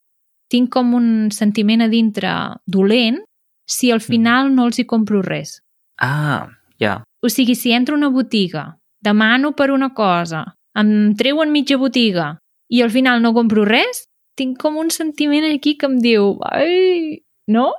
tinc 0.51 0.69
com 0.71 0.93
un 0.93 1.31
sentiment 1.31 1.81
a 1.81 1.87
dintre 1.87 2.31
dolent 2.65 3.19
si 3.67 3.91
al 3.91 4.01
final 4.01 4.53
no 4.53 4.67
els 4.69 4.79
hi 4.79 4.85
compro 4.85 5.21
res. 5.21 5.61
Ah, 5.97 6.47
ja. 6.79 7.03
O 7.21 7.29
sigui, 7.29 7.55
si 7.55 7.71
entro 7.73 7.95
a 7.95 7.97
una 7.97 8.09
botiga, 8.09 8.77
demano 9.05 9.53
per 9.55 9.69
una 9.71 9.91
cosa, 9.93 10.43
em 10.75 11.13
treuen 11.15 11.53
mitja 11.53 11.77
botiga 11.79 12.33
i 12.73 12.81
al 12.83 12.91
final 12.91 13.21
no 13.23 13.31
compro 13.37 13.63
res, 13.69 14.05
tinc 14.35 14.57
com 14.59 14.75
un 14.81 14.89
sentiment 14.91 15.45
aquí 15.47 15.77
que 15.79 15.87
em 15.87 15.99
diu 16.03 16.33
ai, 16.49 17.21
no? 17.47 17.69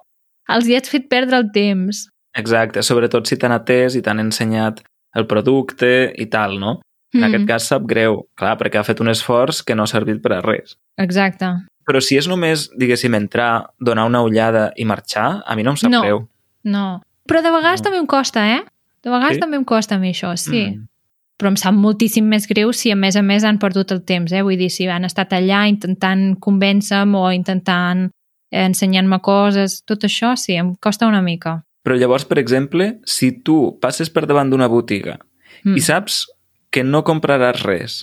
Els 0.48 0.68
hi 0.70 0.76
has 0.78 0.88
fet 0.88 1.08
perdre 1.10 1.36
el 1.42 1.50
temps. 1.52 2.06
Exacte, 2.38 2.82
sobretot 2.86 3.26
si 3.26 3.36
t'han 3.40 3.52
atès 3.56 3.96
i 3.98 4.02
t'han 4.04 4.20
ensenyat 4.22 4.82
el 5.16 5.26
producte 5.26 6.12
i 6.16 6.26
tal, 6.32 6.58
no? 6.60 6.78
En 7.14 7.20
Mm, 7.22 7.24
aquest 7.28 7.46
cas 7.48 7.66
sap 7.70 7.84
greu, 7.88 8.26
clar, 8.36 8.56
perquè 8.60 8.78
ha 8.80 8.84
fet 8.84 9.00
un 9.00 9.08
esforç 9.08 9.62
que 9.64 9.74
no 9.74 9.84
ha 9.84 9.90
servit 9.90 10.18
per 10.22 10.32
a 10.36 10.40
res. 10.44 10.76
Exacte. 11.00 11.46
Però 11.86 12.00
si 12.02 12.16
és 12.18 12.26
només, 12.28 12.66
diguéssim, 12.76 13.14
entrar, 13.14 13.70
donar 13.80 14.04
una 14.10 14.20
ullada 14.26 14.72
i 14.76 14.84
marxar, 14.84 15.42
a 15.46 15.54
mi 15.56 15.62
no 15.62 15.70
em 15.72 15.76
sap 15.80 15.90
No. 15.90 16.00
greu. 16.02 16.28
No. 16.64 17.00
Però 17.28 17.42
de 17.42 17.50
vegades 17.54 17.80
No. 17.80 17.84
també 17.84 17.98
em 18.02 18.06
costa, 18.06 18.42
eh? 18.58 18.64
De 19.02 19.10
vegades 19.10 19.36
Sí? 19.36 19.40
també 19.40 19.56
em 19.56 19.64
costa 19.64 19.94
a 19.94 19.98
mi 19.98 20.10
això, 20.12 20.36
sí. 20.36 20.66
Mm. 20.76 20.86
Però 21.36 21.50
em 21.52 21.56
sap 21.60 21.74
moltíssim 21.76 22.24
més 22.24 22.46
greu 22.48 22.72
si 22.72 22.90
a 22.90 22.96
més 22.96 23.16
a 23.16 23.22
més 23.22 23.44
han 23.44 23.58
perdut 23.60 23.92
el 23.92 24.02
temps, 24.08 24.32
eh? 24.32 24.40
Vull 24.42 24.56
dir, 24.56 24.70
si 24.72 24.86
han 24.88 25.04
estat 25.04 25.34
allà 25.36 25.66
intentant 25.68 26.34
convèncer-me 26.40 27.18
o 27.18 27.30
intentant 27.36 28.06
eh, 28.52 28.64
ensenyar-me 28.64 29.18
coses, 29.20 29.82
tot 29.84 30.04
això 30.08 30.32
sí, 30.40 30.56
em 30.56 30.74
costa 30.80 31.06
una 31.06 31.20
mica. 31.22 31.58
Però 31.84 31.94
llavors, 31.94 32.24
per 32.24 32.38
exemple, 32.40 32.96
si 33.04 33.30
tu 33.44 33.76
passes 33.80 34.08
per 34.10 34.24
davant 34.26 34.50
d'una 34.50 34.68
botiga 34.68 35.18
Mm. 35.64 35.76
i 35.78 35.80
saps 35.80 36.26
que 36.70 36.82
no 36.84 37.00
compraràs 37.02 37.62
res, 37.64 37.94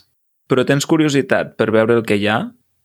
però 0.49 0.63
tens 0.65 0.87
curiositat 0.89 1.53
per 1.55 1.69
veure 1.71 1.93
el 1.99 2.03
que 2.03 2.15
hi 2.17 2.25
ha, 2.27 2.39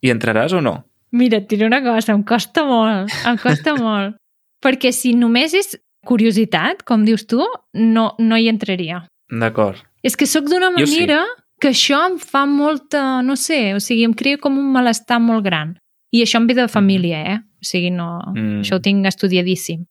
hi 0.05 0.11
entraràs 0.13 0.53
o 0.53 0.61
no? 0.61 0.85
Mira, 1.11 1.39
et 1.41 1.49
diré 1.49 1.65
una 1.67 1.81
cosa, 1.83 2.13
em 2.13 2.23
costa 2.23 2.65
molt, 2.69 3.09
em 3.27 3.39
costa 3.41 3.75
molt. 3.81 4.17
perquè 4.63 4.93
si 4.93 5.15
només 5.15 5.55
és 5.55 5.79
curiositat, 6.07 6.83
com 6.85 7.05
dius 7.07 7.25
tu, 7.27 7.41
no, 7.75 8.11
no 8.19 8.37
hi 8.37 8.49
entraria. 8.51 9.05
D'acord. 9.31 9.81
És 10.09 10.17
que 10.17 10.27
sóc 10.31 10.49
d'una 10.49 10.71
Jo 10.79 10.87
sí. 10.87 10.95
manera 11.03 11.21
que 11.61 11.73
això 11.75 11.99
em 12.09 12.17
fa 12.23 12.45
molta, 12.49 13.21
no 13.27 13.35
sé, 13.37 13.75
o 13.77 13.81
sigui, 13.83 14.05
em 14.07 14.15
crea 14.17 14.39
com 14.41 14.57
un 14.59 14.71
malestar 14.73 15.19
molt 15.21 15.45
gran. 15.45 15.77
I 16.15 16.23
això 16.25 16.39
em 16.41 16.47
ve 16.49 16.55
de 16.57 16.69
família, 16.73 17.19
eh? 17.35 17.39
O 17.61 17.65
sigui, 17.67 17.91
no, 17.91 18.21
Mm. 18.35 18.61
això 18.63 18.79
ho 18.79 18.81
tinc 18.81 19.05
estudiadíssim. 19.07 19.85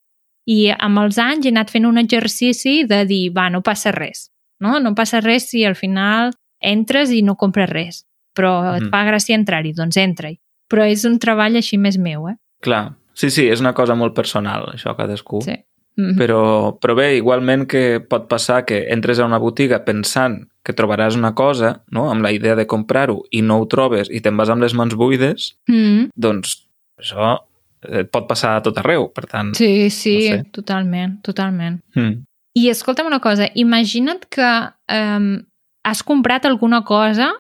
I 0.48 0.72
amb 0.80 1.00
els 1.04 1.18
anys 1.20 1.46
he 1.46 1.50
anat 1.52 1.70
fent 1.70 1.86
un 1.86 1.98
exercici 2.00 2.86
de 2.88 3.04
dir, 3.06 3.32
va, 3.36 3.50
no 3.50 3.62
passa 3.62 3.92
res. 3.92 4.30
No, 4.64 4.80
no 4.80 4.96
passa 4.96 5.20
res 5.22 5.50
si 5.52 5.66
al 5.66 5.76
final 5.76 6.32
entres 6.64 7.12
i 7.12 7.22
no 7.22 7.36
compres 7.36 7.70
res. 7.70 8.06
Però 8.34 8.76
et 8.78 8.84
Mhm. 8.84 8.90
fa 8.92 9.04
gràcia 9.06 9.36
entrar-hi, 9.36 9.74
doncs 9.74 9.98
entra-hi. 9.98 10.40
Però 10.70 10.84
és 10.90 11.04
un 11.06 11.20
treball 11.20 11.56
així 11.58 11.78
més 11.78 11.98
meu, 11.98 12.30
eh? 12.30 12.36
Clar. 12.62 12.96
Sí, 13.14 13.30
sí, 13.30 13.48
és 13.50 13.60
una 13.60 13.74
cosa 13.74 13.96
molt 13.96 14.14
personal, 14.16 14.72
això, 14.74 14.96
cadascú. 14.96 15.42
Sí. 15.44 15.56
Mhm. 15.98 16.16
Però, 16.18 16.78
però 16.80 16.94
bé, 16.96 17.16
igualment 17.18 17.66
que 17.68 18.00
pot 18.00 18.28
passar 18.30 18.66
que 18.66 18.86
entres 18.94 19.18
a 19.20 19.26
una 19.26 19.40
botiga 19.40 19.84
pensant 19.84 20.44
que 20.64 20.76
trobaràs 20.76 21.16
una 21.18 21.34
cosa, 21.34 21.82
no? 21.90 22.12
amb 22.12 22.22
la 22.22 22.32
idea 22.32 22.56
de 22.56 22.68
comprar-ho, 22.68 23.24
i 23.32 23.42
no 23.42 23.58
ho 23.60 23.66
trobes 23.68 24.10
i 24.12 24.22
te'n 24.22 24.38
vas 24.38 24.50
amb 24.50 24.62
les 24.62 24.74
mans 24.76 24.94
buides, 24.94 25.56
Mhm. 25.68 26.12
doncs 26.16 26.68
això 27.00 27.40
et 27.82 28.10
pot 28.12 28.28
passar 28.28 28.56
a 28.58 28.62
tot 28.62 28.78
arreu, 28.78 29.12
per 29.14 29.26
tant... 29.26 29.56
Sí, 29.56 29.90
sí, 29.90 30.30
No 30.30 30.36
sé. 30.38 30.44
totalment, 30.52 31.22
totalment. 31.24 31.82
Mm. 31.96 32.24
I 32.56 32.70
escolta'm 32.70 33.08
una 33.08 33.20
cosa, 33.20 33.48
imagina't 33.56 34.26
que 34.30 34.70
um, 34.90 35.44
has 35.84 36.04
comprat 36.04 36.46
alguna 36.46 36.84
cosa 36.84 37.32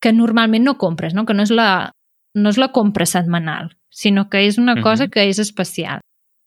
que 0.00 0.12
normalment 0.12 0.64
no 0.64 0.76
compres, 0.78 1.14
no? 1.14 1.24
que 1.26 1.32
no 1.34 1.42
és 1.42 1.50
la, 1.50 1.90
no 2.34 2.48
és 2.50 2.58
la 2.58 2.68
compra 2.72 3.06
setmanal, 3.06 3.70
sinó 3.90 4.28
que 4.28 4.46
és 4.46 4.58
una 4.58 4.74
Mhm. 4.74 4.82
cosa 4.82 5.08
que 5.08 5.28
és 5.28 5.38
especial, 5.38 6.00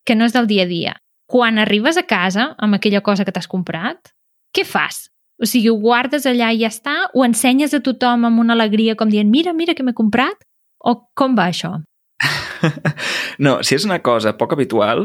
que 0.06 0.16
no 0.16 0.24
és 0.26 0.34
del 0.34 0.46
dia 0.48 0.64
a 0.64 0.68
dia. 0.68 0.96
Quan 1.28 1.60
arribes 1.60 1.98
a 2.00 2.06
casa 2.08 2.54
amb 2.58 2.78
aquella 2.78 3.04
cosa 3.04 3.26
que 3.28 3.34
t'has 3.36 3.50
comprat, 3.52 4.14
què 4.56 4.64
fas? 4.64 5.10
O 5.38 5.46
sigui, 5.46 5.70
ho 5.70 5.78
guardes 5.78 6.26
allà 6.26 6.54
i 6.56 6.64
ja 6.64 6.72
està? 6.72 6.96
Ho 7.14 7.26
ensenyes 7.26 7.76
a 7.76 7.82
tothom 7.84 8.26
amb 8.26 8.40
una 8.42 8.56
alegria 8.56 8.96
com 8.96 9.12
dient 9.12 9.30
mira, 9.30 9.54
mira 9.54 9.76
que 9.76 9.84
m'he 9.84 9.94
comprat? 9.98 10.40
O 10.80 10.96
com 11.14 11.36
va 11.38 11.52
això? 11.52 11.78
No, 13.38 13.60
si 13.62 13.76
és 13.76 13.84
una 13.86 14.00
cosa 14.02 14.32
poc 14.34 14.56
habitual, 14.56 15.04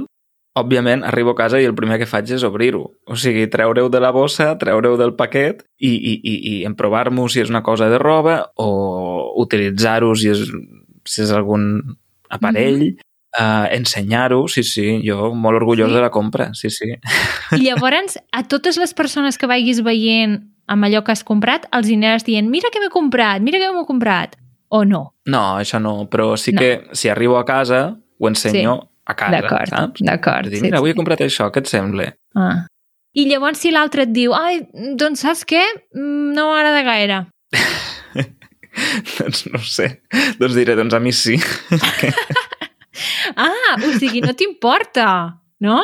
òbviament 0.56 1.02
arribo 1.04 1.34
a 1.34 1.36
casa 1.36 1.58
i 1.60 1.66
el 1.68 1.74
primer 1.76 1.98
que 2.00 2.08
faig 2.08 2.30
és 2.32 2.44
obrir-ho. 2.48 2.86
O 3.04 3.16
sigui, 3.18 3.44
treure-ho 3.52 3.90
de 3.92 4.00
la 4.00 4.12
bossa, 4.14 4.54
treure-ho 4.60 4.96
del 5.00 5.12
paquet 5.18 5.60
i, 5.76 5.92
i, 5.92 6.14
i, 6.16 6.34
i 6.52 6.54
emprovar-m'ho 6.68 7.26
si 7.28 7.42
és 7.44 7.52
una 7.52 7.60
cosa 7.66 7.90
de 7.92 8.00
roba 8.00 8.38
o 8.56 8.70
utilitzar-ho 9.44 10.14
si, 10.16 10.32
és, 10.32 10.46
si 11.04 11.24
és 11.26 11.32
algun 11.36 11.96
aparell, 12.32 12.78
mm 12.78 12.88
-hmm. 12.88 13.11
Uh, 13.38 13.66
ensenyar-ho, 13.72 14.46
sí, 14.48 14.62
sí, 14.62 15.00
jo 15.06 15.32
molt 15.34 15.56
orgullós 15.60 15.88
Sí? 15.90 15.94
de 15.94 16.00
la 16.00 16.10
compra, 16.10 16.50
sí, 16.54 16.70
sí. 16.70 16.90
I 17.56 17.62
llavors, 17.64 18.18
a 18.32 18.42
totes 18.48 18.76
les 18.78 18.94
persones 18.94 19.38
que 19.38 19.46
vagis 19.46 19.82
veient 19.82 20.40
amb 20.68 20.84
allò 20.84 21.02
que 21.04 21.12
has 21.12 21.24
comprat, 21.24 21.66
els 21.72 21.88
hi 21.90 21.96
aniràs 21.98 22.24
dient 22.24 22.48
mira 22.48 22.70
què 22.72 22.80
m'he 22.80 22.90
comprat, 22.92 23.42
mira 23.42 23.58
què 23.58 23.72
m'he 23.74 23.84
comprat. 23.86 24.36
O 24.72 24.84
no? 24.88 25.12
No, 25.28 25.58
això 25.60 25.78
no, 25.82 26.06
però 26.08 26.32
sí 26.40 26.52
No. 26.52 26.60
que 26.60 26.88
si 26.96 27.08
arribo 27.12 27.36
a 27.38 27.44
casa 27.44 27.98
ho 28.18 28.28
ensenyo 28.28 28.76
Sí. 28.80 28.88
a 29.06 29.14
casa, 29.14 29.40
D'acord, 29.40 29.68
saps? 29.68 30.00
d'acord. 30.00 30.46
És 30.46 30.50
dir, 30.52 30.58
sí, 30.60 30.64
mira, 30.64 30.78
avui 30.78 30.90
sí. 30.90 30.94
he 30.94 30.96
comprat 30.96 31.20
això, 31.20 31.50
què 31.52 31.58
et 31.60 31.66
sembla? 31.68 32.06
Ah. 32.34 32.66
I 33.14 33.26
llavors 33.28 33.58
si 33.58 33.70
l'altre 33.70 34.02
et 34.06 34.12
diu 34.14 34.32
ai, 34.32 34.62
doncs 34.96 35.20
saps 35.20 35.44
què? 35.44 35.60
Mm, 35.94 36.32
No 36.32 36.46
m'agrada 36.52 36.82
gaire. 36.82 37.26
doncs 39.18 39.46
no 39.52 39.58
sé. 39.60 40.00
Doncs 40.40 40.54
diré, 40.56 40.74
doncs 40.78 40.94
a 40.94 41.00
mi 41.00 41.12
sí. 41.12 41.36
Ah, 43.36 43.76
o 43.78 43.92
sigui, 43.98 44.20
no 44.24 44.34
t'importa, 44.36 45.08
no? 45.64 45.78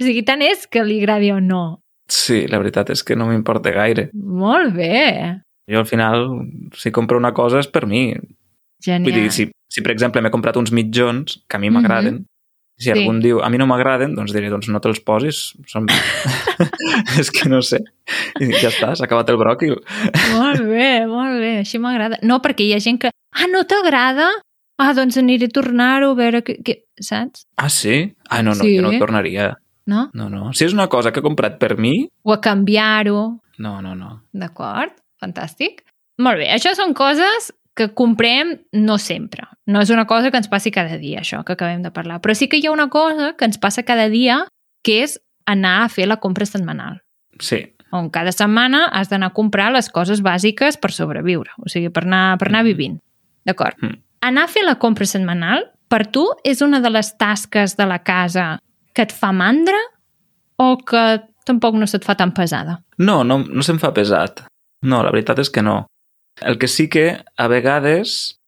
O 0.00 0.04
sigui, 0.04 0.24
tant 0.26 0.42
és 0.44 0.66
que 0.66 0.84
li 0.84 1.00
agradi 1.02 1.32
o 1.34 1.40
no. 1.40 1.64
Sí, 2.10 2.44
la 2.50 2.60
veritat 2.60 2.90
és 2.92 3.02
que 3.06 3.16
no 3.16 3.28
m'importa 3.30 3.72
gaire. 3.72 4.08
Molt 4.12 4.74
bé. 4.76 5.40
Jo 5.70 5.80
al 5.80 5.88
final, 5.88 6.26
si 6.76 6.92
compro 6.92 7.16
una 7.16 7.32
cosa 7.32 7.62
és 7.62 7.68
per 7.72 7.86
mi. 7.88 8.10
Genial. 8.84 9.06
Vull 9.06 9.16
dir, 9.22 9.32
si, 9.32 9.48
si 9.72 9.82
per 9.84 9.94
exemple 9.94 10.20
m'he 10.20 10.32
comprat 10.32 10.58
uns 10.60 10.72
mitjons 10.76 11.38
que 11.48 11.56
a 11.56 11.62
mi 11.62 11.70
m'agraden, 11.72 12.24
si 12.76 12.90
Sí. 12.90 12.92
algú 12.92 13.12
em 13.14 13.20
diu 13.22 13.40
a 13.40 13.48
mi 13.48 13.58
no 13.58 13.68
m'agraden, 13.70 14.16
doncs 14.18 14.32
diré, 14.34 14.50
doncs 14.50 14.68
no 14.68 14.80
te'ls 14.82 15.00
posis. 15.00 15.54
Són... 15.70 15.86
és 17.20 17.30
que 17.30 17.48
no 17.48 17.62
sé. 17.62 17.80
I 18.42 18.50
ja 18.52 18.68
està, 18.68 18.92
s'ha 18.92 19.06
acabat 19.06 19.30
el 19.32 19.38
bròquil. 19.40 19.78
Molt 20.34 20.64
bé, 20.68 21.06
molt 21.08 21.38
bé, 21.40 21.52
així 21.62 21.80
m'agrada. 21.80 22.18
No, 22.26 22.40
perquè 22.44 22.66
hi 22.66 22.74
ha 22.76 22.82
gent 22.82 23.00
que, 23.00 23.12
ah, 23.14 23.48
no 23.50 23.64
t'agrada? 23.70 24.28
Ah, 24.78 24.92
doncs 24.94 25.16
aniré 25.20 25.46
a 25.46 25.54
tornar-ho 25.54 26.10
a 26.12 26.18
veure 26.18 26.42
què, 26.42 26.56
què... 26.66 26.80
saps? 27.00 27.46
Ah, 27.56 27.68
sí? 27.70 28.14
Ah, 28.28 28.42
no, 28.42 28.50
no, 28.54 28.64
Sí. 28.64 28.76
jo 28.76 28.82
no 28.82 28.90
ho 28.90 28.98
tornaria. 28.98 29.52
No? 29.86 30.08
No, 30.14 30.28
no. 30.30 30.52
Si 30.52 30.64
és 30.64 30.72
una 30.72 30.88
cosa 30.88 31.12
que 31.12 31.20
he 31.20 31.22
comprat 31.22 31.58
per 31.60 31.76
mi, 31.78 32.08
O 32.24 32.32
a 32.32 32.40
canviar-ho. 32.40 33.40
no, 33.58 33.80
no, 33.82 33.94
no. 33.94 34.22
D'acord? 34.32 34.92
Fantàstic. 35.20 35.82
Molt 36.18 36.38
bé, 36.38 36.48
això 36.54 36.74
són 36.74 36.94
coses 36.94 37.52
que 37.76 37.88
comprem 37.92 38.60
no 38.72 38.98
sempre. 38.98 39.46
No 39.66 39.80
és 39.80 39.90
una 39.90 40.06
cosa 40.06 40.30
que 40.30 40.36
ens 40.38 40.48
passi 40.48 40.70
cada 40.70 40.96
dia, 40.98 41.20
això 41.20 41.44
que 41.44 41.52
acabem 41.54 41.82
de 41.82 41.90
parlar. 41.90 42.20
Però 42.20 42.34
sí 42.34 42.48
que 42.48 42.58
hi 42.58 42.66
ha 42.66 42.72
una 42.72 42.88
cosa 42.88 43.34
que 43.36 43.44
ens 43.44 43.58
passa 43.58 43.82
cada 43.82 44.08
dia, 44.08 44.46
que 44.82 45.02
és 45.02 45.18
anar 45.46 45.82
a 45.84 45.88
fer 45.88 46.06
la 46.06 46.18
compra 46.18 46.46
setmanal. 46.46 47.00
Sí, 47.40 47.70
On 47.94 48.08
cada 48.10 48.32
setmana 48.32 48.86
has 48.90 49.08
d'anar 49.08 49.28
a 49.30 49.32
comprar 49.34 49.70
les 49.72 49.86
coses 49.88 50.20
bàsiques 50.20 50.76
per 50.82 50.90
sobreviure, 50.90 51.50
o 51.62 51.68
sigui, 51.70 51.90
per 51.94 52.02
anar, 52.02 52.38
per 52.40 52.48
anar 52.48 52.64
vivint. 52.66 52.96
D'acord. 53.46 53.76
Mm. 53.80 54.00
Anar 54.24 54.46
a 54.46 54.48
fer 54.48 54.64
la 54.64 54.78
compra 54.80 55.04
setmanal, 55.04 55.66
per 55.92 56.06
tu, 56.08 56.24
és 56.48 56.62
una 56.64 56.80
de 56.80 56.90
les 56.92 57.10
tasques 57.20 57.76
de 57.76 57.86
la 57.86 58.00
casa 58.00 58.54
que 58.96 59.04
et 59.04 59.12
fa 59.12 59.34
mandra 59.36 59.80
o 60.56 60.76
que 60.80 61.02
tampoc 61.44 61.76
no 61.76 61.88
se't 61.90 62.06
fa 62.06 62.16
tan 62.16 62.32
pesada? 62.32 62.78
No, 62.96 63.22
no, 63.26 63.42
no 63.44 63.64
se'm 63.66 63.80
fa 63.82 63.92
pesat. 63.92 64.46
No, 64.84 65.02
la 65.04 65.12
veritat 65.12 65.42
és 65.44 65.50
que 65.52 65.64
no. 65.64 65.82
El 66.40 66.56
que 66.58 66.70
sí 66.72 66.88
que, 66.88 67.20
a 67.36 67.48
vegades, 67.52 68.38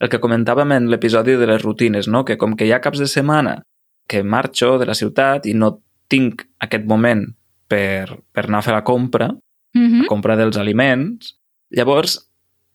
el 0.00 0.10
que 0.12 0.20
comentàvem 0.22 0.76
en 0.76 0.86
l'episodi 0.92 1.34
de 1.40 1.48
les 1.50 1.62
rutines, 1.62 2.06
no? 2.08 2.24
que 2.24 2.38
com 2.38 2.54
que 2.54 2.68
hi 2.68 2.72
ha 2.72 2.82
caps 2.84 3.02
de 3.02 3.10
setmana 3.10 3.58
que 4.06 4.22
marxo 4.22 4.76
de 4.78 4.86
la 4.86 4.94
ciutat 4.94 5.46
i 5.48 5.54
no 5.56 5.78
tinc 6.12 6.44
aquest 6.62 6.84
moment 6.86 7.24
per, 7.66 8.20
per 8.30 8.44
anar 8.46 8.60
a 8.60 8.66
fer 8.68 8.76
la 8.76 8.84
compra, 8.86 9.32
Mm 9.74 10.04
la 10.04 10.06
compra 10.06 10.36
dels 10.38 10.54
aliments, 10.54 11.32
llavors 11.74 12.20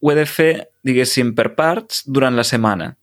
ho 0.02 0.12
he 0.12 0.16
de 0.16 0.26
fer, 0.26 0.68
diguéssim, 0.84 1.34
per 1.36 1.56
parts 1.56 2.04
durant 2.08 2.36
la 2.36 2.44
setmana. 2.44 2.96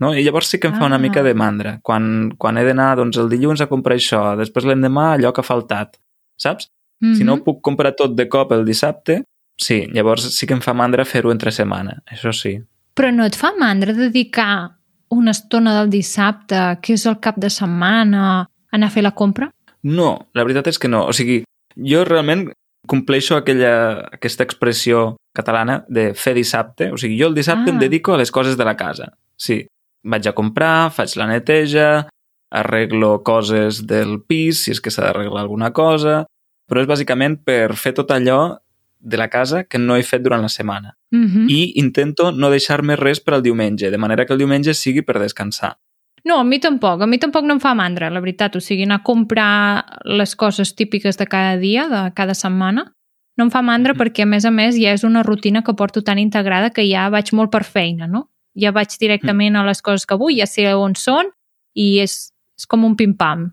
No? 0.00 0.12
I 0.14 0.24
llavors 0.24 0.48
sí 0.50 0.58
que 0.58 0.68
em 0.68 0.74
fa 0.74 0.86
una 0.86 0.96
Ah. 0.96 0.98
mica 0.98 1.22
de 1.22 1.34
mandra. 1.34 1.78
Quan, 1.82 2.32
quan 2.36 2.58
he 2.58 2.64
d'anar 2.64 2.96
doncs, 2.96 3.16
el 3.16 3.28
dilluns 3.28 3.60
a 3.60 3.66
comprar 3.66 3.96
això, 3.96 4.36
després 4.36 4.64
l'endemà 4.64 5.14
allò 5.14 5.32
que 5.32 5.40
ha 5.40 5.44
faltat, 5.44 5.96
saps? 6.36 6.68
-hmm. 7.02 7.14
Si 7.16 7.24
no 7.24 7.34
ho 7.34 7.44
puc 7.44 7.60
comprar 7.62 7.92
tot 7.96 8.14
de 8.14 8.28
cop 8.28 8.52
el 8.52 8.64
dissabte, 8.64 9.24
sí, 9.56 9.86
llavors 9.92 10.22
sí 10.36 10.46
que 10.46 10.54
em 10.54 10.60
fa 10.60 10.72
mandra 10.74 11.04
fer-ho 11.04 11.30
entre 11.30 11.50
setmana, 11.50 12.02
això 12.06 12.32
sí. 12.32 12.60
Però 12.94 13.12
no 13.14 13.24
et 13.24 13.34
fa 13.36 13.52
mandra 13.58 13.92
dedicar 13.92 14.76
una 15.10 15.30
estona 15.30 15.74
del 15.80 15.90
dissabte, 15.90 16.78
que 16.82 16.94
és 16.94 17.06
el 17.06 17.18
cap 17.20 17.36
de 17.36 17.50
setmana, 17.50 18.40
a 18.40 18.48
anar 18.72 18.86
a 18.88 18.90
fer 18.90 19.02
la 19.02 19.12
compra? 19.12 19.50
No, 19.82 20.28
la 20.34 20.42
veritat 20.44 20.66
és 20.68 20.78
que 20.78 20.88
no. 20.88 21.06
O 21.06 21.12
sigui, 21.12 21.44
jo 21.76 22.04
realment 22.04 22.50
compleixo 22.86 23.36
aquella, 23.36 24.08
aquesta 24.12 24.44
expressió 24.44 25.16
catalana 25.34 25.84
de 25.88 26.12
fer 26.14 26.34
dissabte. 26.38 26.92
O 26.92 26.96
sigui, 26.96 27.18
jo 27.20 27.28
el 27.28 27.34
dissabte 27.34 27.70
Ah. 27.70 27.74
em 27.74 27.78
dedico 27.78 28.14
a 28.14 28.18
les 28.18 28.30
coses 28.30 28.56
de 28.56 28.64
la 28.64 28.76
casa. 28.76 29.12
Sí, 29.36 29.66
vaig 30.02 30.26
a 30.28 30.32
comprar, 30.32 30.90
faig 30.92 31.16
la 31.16 31.26
neteja, 31.26 32.08
arreglo 32.50 33.22
coses 33.22 33.86
del 33.86 34.22
pis, 34.22 34.64
si 34.64 34.70
és 34.70 34.80
que 34.80 34.90
s'ha 34.90 35.02
d'arreglar 35.02 35.42
alguna 35.42 35.72
cosa, 35.72 36.24
però 36.68 36.80
és 36.80 36.86
bàsicament 36.86 37.42
per 37.44 37.74
fer 37.74 37.92
tot 37.92 38.10
allò 38.10 38.58
de 39.00 39.16
la 39.16 39.28
casa 39.28 39.64
que 39.64 39.78
no 39.78 39.96
he 39.96 40.02
fet 40.02 40.22
durant 40.22 40.40
la 40.40 40.48
setmana. 40.48 40.96
Mm 41.10 41.26
-hmm. 41.26 41.50
i 41.50 41.72
intento 41.76 42.32
no 42.32 42.50
deixar-me 42.50 42.96
res 42.96 43.20
per 43.20 43.34
al 43.34 43.42
diumenge, 43.42 43.90
de 43.90 43.98
manera 43.98 44.24
que 44.24 44.32
el 44.32 44.38
diumenge 44.38 44.74
sigui 44.74 45.02
per 45.02 45.18
descansar. 45.18 45.78
No, 46.24 46.38
a 46.38 46.44
mi 46.44 46.58
tampoc. 46.58 47.02
A 47.02 47.06
mi 47.06 47.18
tampoc 47.18 47.44
no 47.44 47.52
em 47.52 47.60
fa 47.60 47.74
mandra, 47.74 48.08
la 48.10 48.20
veritat. 48.20 48.56
O 48.56 48.60
sigui, 48.60 48.84
anar 48.84 49.00
a 49.00 49.02
comprar 49.02 49.84
les 50.04 50.34
coses 50.34 50.74
típiques 50.74 51.18
de 51.18 51.26
cada 51.26 51.58
dia, 51.58 51.86
de 51.86 52.12
cada 52.14 52.34
setmana, 52.34 52.93
no 53.38 53.46
em 53.46 53.50
fa 53.50 53.62
mandra 53.66 53.94
perquè, 53.98 54.24
a 54.24 54.30
més 54.30 54.46
a 54.46 54.52
més, 54.54 54.78
ja 54.78 54.94
és 54.94 55.04
una 55.06 55.24
rutina 55.26 55.64
que 55.66 55.74
porto 55.74 56.02
tan 56.06 56.20
integrada 56.22 56.70
que 56.70 56.86
ja 56.86 57.08
vaig 57.10 57.32
molt 57.34 57.50
per 57.50 57.64
feina, 57.66 58.06
no? 58.06 58.28
Ja 58.54 58.70
vaig 58.70 58.94
directament 59.00 59.56
a 59.58 59.64
les 59.66 59.82
coses 59.82 60.06
que 60.06 60.18
vull, 60.18 60.36
ja 60.38 60.46
sé 60.46 60.68
on 60.78 60.94
són 60.94 61.32
i 61.74 61.98
és, 62.04 62.30
és 62.54 62.66
com 62.70 62.84
un 62.86 62.94
pim-pam. 62.96 63.48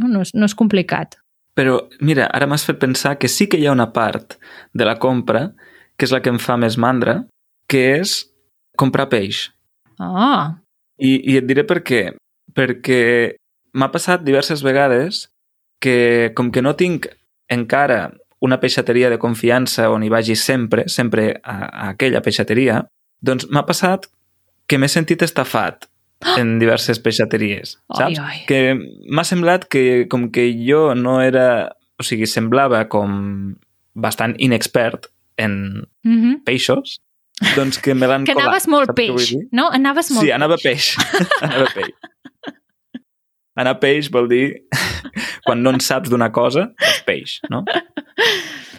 No, 0.00 0.08
no, 0.08 0.22
és, 0.24 0.32
no 0.34 0.48
és 0.48 0.56
complicat. 0.58 1.18
Però, 1.54 1.76
mira, 2.00 2.26
ara 2.32 2.48
m'has 2.48 2.64
fet 2.64 2.80
pensar 2.80 3.18
que 3.20 3.28
sí 3.28 3.46
que 3.46 3.60
hi 3.60 3.68
ha 3.68 3.76
una 3.76 3.90
part 3.92 4.38
de 4.72 4.88
la 4.88 4.96
compra 4.98 5.50
que 5.96 6.08
és 6.08 6.14
la 6.14 6.22
que 6.24 6.32
em 6.32 6.40
fa 6.40 6.56
més 6.58 6.78
mandra, 6.80 7.20
que 7.70 7.82
és 8.00 8.16
comprar 8.80 9.10
peix. 9.12 9.50
Ah, 10.00 10.58
I, 10.98 11.12
i 11.30 11.36
et 11.38 11.46
diré 11.46 11.62
per 11.68 11.82
què. 11.84 12.02
Perquè 12.56 13.02
m'ha 13.78 13.90
passat 13.92 14.24
diverses 14.24 14.64
vegades 14.64 15.26
que, 15.82 16.32
com 16.34 16.50
que 16.50 16.64
no 16.64 16.74
tinc 16.78 17.06
encara 17.52 18.08
una 18.42 18.58
peixateria 18.62 19.08
de 19.12 19.18
confiança 19.22 19.88
on 19.92 20.02
hi 20.02 20.10
vagi 20.10 20.34
sempre, 20.36 20.88
sempre 20.90 21.40
a, 21.44 21.56
a 21.68 21.88
aquella 21.92 22.20
peixateria, 22.24 22.80
doncs 23.22 23.46
m'ha 23.50 23.62
passat 23.68 24.08
que 24.66 24.78
m'he 24.78 24.88
sentit 24.90 25.22
estafat 25.22 25.86
en 26.38 26.56
diverses 26.58 26.98
peixateries, 27.02 27.76
saps? 27.96 28.18
Ai, 28.18 28.24
ai. 28.26 28.40
Que 28.46 28.74
m'ha 29.10 29.24
semblat 29.26 29.66
que 29.70 30.06
com 30.10 30.28
que 30.34 30.48
jo 30.66 30.92
no 30.94 31.20
era... 31.22 31.72
O 32.00 32.02
sigui, 32.06 32.26
semblava 32.26 32.88
com 32.90 33.54
bastant 33.94 34.34
inexpert 34.42 35.06
en 35.38 35.86
Mm 36.02 36.18
-hmm. 36.18 36.34
peixos, 36.44 36.98
doncs 37.56 37.78
que 37.78 37.94
me 37.94 38.06
l'han 38.06 38.24
Que 38.24 38.32
colat. 38.34 38.46
anaves 38.48 38.66
molt 38.68 38.90
peix, 38.94 39.36
no? 39.52 39.68
Anaves 39.70 40.10
molt 40.10 40.24
Sí, 40.26 40.30
anava 40.32 40.56
peix. 40.62 40.96
anava 41.42 41.66
peix. 41.74 41.90
Anar 43.56 43.78
peix 43.80 44.08
vol 44.10 44.28
dir 44.30 44.62
quan 45.46 45.62
no 45.62 45.70
en 45.74 45.80
saps 45.80 46.08
d'una 46.08 46.30
cosa, 46.32 46.70
és 46.80 47.02
peix, 47.06 47.40
no? 47.50 47.64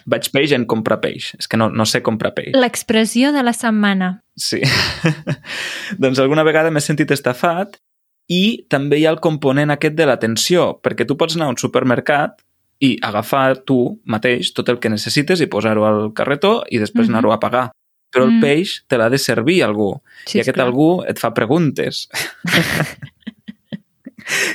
Vaig 0.09 0.25
peix 0.33 0.51
en 0.51 0.65
comprar 0.67 0.97
peix. 0.99 1.29
És 1.39 1.47
que 1.47 1.55
no, 1.57 1.69
no 1.71 1.85
sé 1.87 2.01
comprar 2.03 2.33
peix. 2.35 2.51
L'expressió 2.57 3.31
de 3.31 3.43
la 3.43 3.53
setmana. 3.55 4.17
Sí. 4.35 4.59
doncs 6.01 6.19
alguna 6.19 6.43
vegada 6.43 6.71
m'he 6.73 6.81
sentit 6.83 7.11
estafat 7.15 7.77
i 8.31 8.65
també 8.71 8.99
hi 8.99 9.05
ha 9.05 9.13
el 9.13 9.21
component 9.23 9.71
aquest 9.71 9.95
de 9.95 10.07
l'atenció, 10.09 10.73
perquè 10.83 11.05
tu 11.07 11.15
pots 11.19 11.35
anar 11.37 11.47
a 11.47 11.53
un 11.53 11.59
supermercat 11.61 12.41
i 12.83 12.97
agafar 13.05 13.61
tu 13.63 13.77
mateix 14.09 14.51
tot 14.57 14.67
el 14.73 14.79
que 14.83 14.89
necessites 14.91 15.39
i 15.39 15.47
posar-ho 15.51 15.85
al 15.87 16.01
carretó 16.17 16.63
i 16.67 16.79
després 16.81 17.07
Mhm. 17.07 17.13
anar-ho 17.15 17.31
a 17.31 17.39
pagar. 17.39 17.69
Però 18.13 18.25
el 18.25 18.31
Mm. 18.35 18.41
peix 18.41 18.83
te 18.87 18.97
l'ha 18.97 19.09
de 19.09 19.17
servir 19.17 19.63
algú. 19.63 20.01
Sí, 20.25 20.37
I 20.37 20.41
aquest 20.41 20.49
esclar. 20.57 20.67
algú 20.67 21.03
et 21.07 21.17
fa 21.19 21.33
preguntes. 21.33 22.07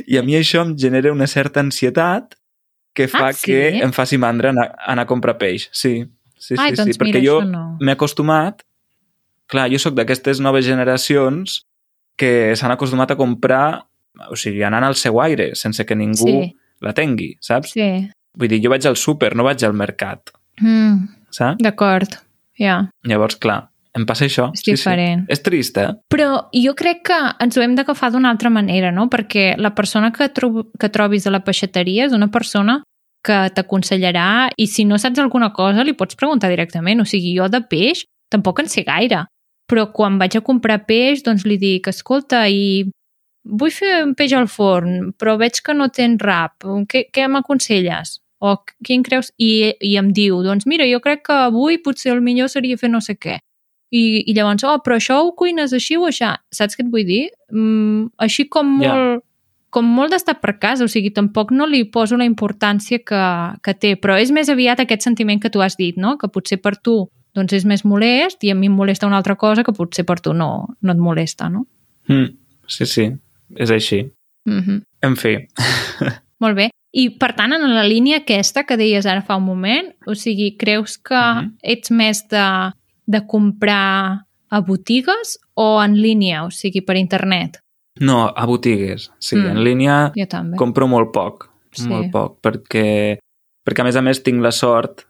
I 0.07 0.19
a 0.19 0.23
mi 0.23 0.35
això 0.39 0.63
em 0.67 0.75
genera 0.79 1.13
una 1.13 1.27
certa 1.27 1.61
ansietat 1.61 2.35
que 2.95 3.07
fa 3.09 3.29
Ah, 3.29 3.33
sí? 3.33 3.47
que 3.53 3.79
em 3.85 3.93
faci 3.93 4.19
mandra 4.19 4.51
anar, 4.51 4.73
anar 4.87 5.05
a 5.05 5.07
comprar 5.11 5.37
peix. 5.39 5.69
Sí, 5.73 6.05
sí, 6.39 6.55
Ai, 6.59 6.71
sí, 6.73 6.77
doncs 6.83 6.95
sí. 6.97 6.99
perquè 6.99 7.21
mira, 7.21 7.27
jo 7.27 7.41
no. 7.45 7.77
m'he 7.81 7.93
acostumat... 7.95 8.63
Clar, 9.49 9.71
jo 9.73 9.79
sóc 9.81 9.95
d'aquestes 9.97 10.43
noves 10.45 10.67
generacions 10.67 11.63
que 12.21 12.53
s'han 12.59 12.75
acostumat 12.75 13.15
a 13.15 13.17
comprar, 13.17 13.87
o 14.29 14.37
sigui, 14.37 14.61
anant 14.67 14.85
al 14.85 14.95
seu 14.99 15.23
aire, 15.25 15.55
sense 15.57 15.87
que 15.89 15.97
ningú 15.97 16.27
Sí. 16.29 16.51
la 16.85 16.93
tengui, 16.93 17.31
saps? 17.41 17.71
Sí. 17.73 18.11
Vull 18.37 18.49
dir, 18.53 18.59
jo 18.61 18.69
vaig 18.69 18.85
al 18.87 18.97
súper, 19.01 19.35
no 19.35 19.45
vaig 19.49 19.65
al 19.65 19.73
mercat, 19.73 20.35
Mm, 20.61 21.09
saps? 21.31 21.63
D'acord, 21.65 22.19
ja, 22.59 22.91
Llavors, 23.09 23.37
clar, 23.41 23.71
em 23.99 24.07
passa 24.09 24.27
això. 24.27 24.49
és 24.55 24.65
diferent. 24.65 25.25
És 25.29 25.43
trist, 25.45 25.79
eh? 25.79 25.91
Però 26.13 26.49
jo 26.55 26.75
crec 26.79 27.03
que 27.11 27.19
ens 27.45 27.57
ho 27.57 27.65
hem 27.65 27.75
d'agafar 27.79 28.13
d'una 28.15 28.31
altra 28.31 28.51
manera, 28.51 28.93
no? 28.95 29.09
Perquè 29.13 29.57
la 29.59 29.75
persona 29.75 30.13
que, 30.15 30.29
tro 30.35 30.69
que 30.79 30.89
trobis 30.95 31.27
a 31.27 31.35
la 31.35 31.43
peixateria 31.45 32.07
és 32.09 32.17
una 32.17 32.31
persona 32.31 32.81
que 33.25 33.39
t'aconsellarà 33.55 34.51
i 34.57 34.69
si 34.71 34.85
no 34.87 34.99
saps 34.99 35.19
alguna 35.19 35.51
cosa 35.53 35.85
li 35.85 35.97
pots 35.99 36.17
preguntar 36.17 36.51
directament. 36.53 37.03
O 37.03 37.09
sigui, 37.09 37.35
jo 37.37 37.49
de 37.51 37.61
peix 37.67 38.05
tampoc 38.31 38.63
en 38.63 38.71
sé 38.71 38.85
gaire, 38.87 39.25
però 39.69 39.89
quan 39.93 40.19
vaig 40.21 40.39
a 40.39 40.45
comprar 40.45 40.85
peix 40.87 41.25
doncs 41.27 41.45
li 41.49 41.59
dic, 41.61 41.91
escolta, 41.91 42.47
i 42.49 42.87
vull 43.49 43.73
fer 43.73 44.03
un 44.05 44.15
peix 44.17 44.35
al 44.37 44.49
forn, 44.53 45.13
però 45.19 45.37
veig 45.41 45.61
que 45.65 45.75
no 45.77 45.89
tens 45.89 46.23
rap, 46.25 46.65
què, 46.89 47.07
què 47.13 47.29
m'aconselles? 47.29 48.19
O 48.39 48.55
quin 48.87 49.03
creus? 49.03 49.33
I, 49.43 49.75
I 49.83 49.97
em 49.99 50.13
diu, 50.15 50.43
doncs 50.47 50.67
mira, 50.71 50.87
jo 50.87 51.01
crec 51.03 51.25
que 51.27 51.39
avui 51.49 51.81
potser 51.83 52.13
el 52.15 52.23
millor 52.23 52.51
seria 52.53 52.79
fer 52.79 52.91
no 52.93 53.01
sé 53.03 53.17
què. 53.19 53.39
I, 53.91 54.25
i 54.27 54.35
llavors, 54.37 54.65
oh, 54.65 54.79
però 54.85 54.97
això 54.99 55.23
ho 55.23 55.33
cuines 55.35 55.73
així 55.73 55.97
o 55.97 56.07
així? 56.07 56.27
Saps 56.53 56.77
què 56.77 56.85
et 56.85 56.91
vull 56.93 57.07
dir? 57.09 57.29
Mm, 57.53 58.11
així 58.19 58.45
com 58.49 58.67
molt, 58.83 59.25
com 59.71 59.85
molt 59.85 60.13
d'estar 60.13 60.39
per 60.41 60.59
casa, 60.59 60.85
o 60.85 60.89
sigui, 60.89 61.11
tampoc 61.11 61.51
no 61.53 61.67
li 61.67 61.85
poso 61.85 62.17
la 62.17 62.25
importància 62.29 62.99
que, 62.99 63.23
que 63.63 63.75
té, 63.75 63.97
però 63.97 64.19
és 64.21 64.31
més 64.31 64.49
aviat 64.49 64.81
aquest 64.81 65.03
sentiment 65.03 65.41
que 65.41 65.51
tu 65.51 65.61
has 65.65 65.77
dit, 65.77 65.97
no? 65.97 66.17
que 66.19 66.29
potser 66.29 66.61
per 66.61 66.77
tu 66.77 67.09
doncs 67.35 67.53
és 67.53 67.65
més 67.65 67.85
molest 67.85 68.43
i 68.45 68.51
a 68.51 68.55
mi 68.55 68.67
em 68.67 68.73
molesta 68.75 69.07
una 69.07 69.17
altra 69.21 69.37
cosa 69.37 69.63
que 69.63 69.73
potser 69.73 70.05
per 70.05 70.19
tu 70.21 70.33
no, 70.35 70.69
no 70.83 70.93
et 70.93 70.99
molesta, 70.99 71.49
no? 71.49 71.67
Mm, 72.09 72.33
sí, 72.67 72.87
sí, 72.87 73.13
és 73.57 73.71
així. 73.71 74.11
Mm 74.49 74.61
-hmm. 74.61 74.83
En 75.03 75.17
fi, 75.17 75.37
Molt 76.41 76.57
bé. 76.57 76.71
I, 76.93 77.11
per 77.11 77.35
tant, 77.37 77.53
en 77.53 77.75
la 77.75 77.85
línia 77.85 78.23
aquesta 78.23 78.65
que 78.65 78.77
deies 78.77 79.07
ara 79.07 79.23
fa 79.23 79.37
un 79.37 79.45
moment, 79.45 79.91
o 80.07 80.15
sigui, 80.15 80.57
creus 80.57 80.97
que 80.97 81.15
Mhm. 81.15 81.53
ets 81.63 81.91
més 81.91 82.29
de, 82.29 82.73
de 83.09 83.23
comprar 83.27 84.27
a 84.51 84.61
botigues 84.61 85.39
o 85.57 85.81
en 85.83 85.97
línia, 86.01 86.45
o 86.45 86.51
sigui, 86.53 86.83
per 86.85 86.97
internet? 87.01 87.63
no, 88.01 88.29
a 88.31 88.45
botigues. 88.47 89.11
Sí, 89.19 89.35
Mm. 89.35 89.47
en 89.51 89.65
línia 89.65 90.13
compro 90.57 90.87
molt 90.87 91.11
poc, 91.13 91.49
Sí. 91.73 91.89
molt 91.89 92.13
poc, 92.13 92.37
perquè, 92.41 93.19
perquè 93.67 93.81
a 93.81 93.85
més 93.85 93.97
a 93.97 94.03
més 94.03 94.23
tinc 94.23 94.41
la 94.41 94.53
sort 94.53 95.03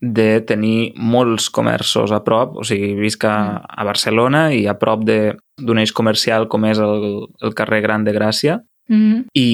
de 0.00 0.40
tenir 0.40 0.92
molts 0.96 1.48
comerços 1.50 2.10
a 2.10 2.24
prop, 2.24 2.56
o 2.56 2.64
sigui, 2.64 2.96
visc 2.98 3.22
a, 3.24 3.36
Mm. 3.62 3.64
a 3.78 3.84
Barcelona 3.84 4.52
i 4.52 4.66
a 4.66 4.74
prop 4.76 5.04
de- 5.04 5.36
d'un 5.56 5.78
eix 5.78 5.92
comercial 5.92 6.48
com 6.48 6.64
és 6.64 6.78
el, 6.78 7.28
el 7.40 7.54
carrer 7.54 7.80
Gran 7.80 8.02
de 8.04 8.12
Gràcia 8.12 8.64
Mm 8.88 8.96
-hmm. 8.98 9.24
i, 9.34 9.46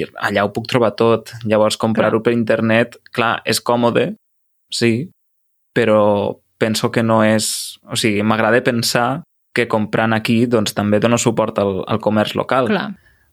i 0.00 0.04
allà 0.16 0.44
ho 0.46 0.52
puc 0.52 0.66
trobar 0.66 0.96
tot. 0.96 1.30
Llavors, 1.44 1.76
comprar-ho 1.76 2.22
per 2.22 2.32
internet, 2.32 2.96
clar, 3.12 3.42
és 3.44 3.60
còmode, 3.62 4.16
sí, 4.72 5.10
però 5.76 6.38
penso 6.58 6.90
que 6.90 7.02
no 7.02 7.22
és... 7.24 7.78
O 7.88 7.96
sigui, 7.96 8.22
m'agrada 8.22 8.60
pensar 8.64 9.22
que 9.54 9.66
comprant 9.68 10.12
aquí 10.14 10.46
doncs, 10.46 10.74
també 10.74 11.00
dono 11.00 11.18
suport 11.18 11.58
al, 11.58 11.84
al 11.88 11.98
comerç 12.00 12.34
local. 12.38 12.68
Clar. 12.70 12.90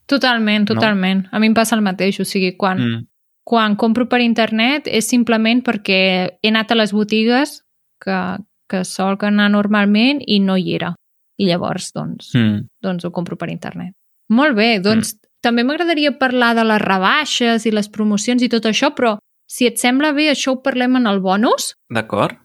Totalment, 0.08 0.66
totalment. 0.70 1.26
A 1.34 1.40
mi 1.42 1.48
em 1.50 1.54
passa 1.58 1.76
el 1.76 1.82
mateix, 1.82 2.20
o 2.22 2.26
sigui, 2.26 2.54
quan, 2.58 2.80
Mm. 2.80 3.06
quan 3.46 3.76
compro 3.76 4.08
per 4.10 4.22
internet 4.22 4.88
és 4.88 5.08
simplement 5.10 5.62
perquè 5.66 6.38
he 6.42 6.50
anat 6.50 6.72
a 6.72 6.76
les 6.76 6.94
botigues 6.94 7.62
que, 8.02 8.38
que 8.70 8.84
sol 8.86 9.18
que 9.18 9.28
anar 9.28 9.50
normalment 9.52 10.22
i 10.26 10.40
no 10.40 10.58
hi 10.58 10.76
era. 10.76 10.94
I 11.38 11.48
llavors, 11.50 11.92
doncs, 11.94 12.32
Mm. 12.36 12.68
doncs 12.82 13.06
ho 13.06 13.12
compro 13.12 13.36
per 13.38 13.50
internet. 13.50 13.94
Molt 14.30 14.56
bé, 14.56 14.80
doncs 14.80 15.18
també 15.42 15.64
m'agradaria 15.64 16.18
parlar 16.18 16.56
de 16.56 16.64
les 16.64 16.82
rebaixes 16.82 17.66
i 17.66 17.72
les 17.72 17.90
promocions 17.90 18.42
i 18.42 18.50
tot 18.50 18.66
això, 18.66 18.94
però 18.96 19.18
si 19.48 19.66
et 19.68 19.78
sembla 19.78 20.14
bé, 20.14 20.30
això 20.32 20.54
ho 20.54 20.62
parlem 20.64 20.96
en 20.98 21.06
el 21.08 21.20
bonus? 21.20 21.76
D'acord? 21.90 22.38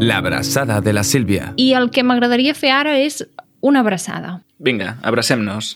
La 0.00 0.16
abraçada 0.16 0.80
de 0.80 0.94
la 0.94 1.02
Sílvia. 1.04 1.52
I 1.60 1.74
el 1.76 1.90
que 1.92 2.00
m'agradaria 2.00 2.54
fer 2.56 2.70
ara 2.72 2.94
és 2.96 3.18
una 3.60 3.82
abraçada. 3.84 4.38
Vinga, 4.56 4.94
abracem-nos. 5.04 5.74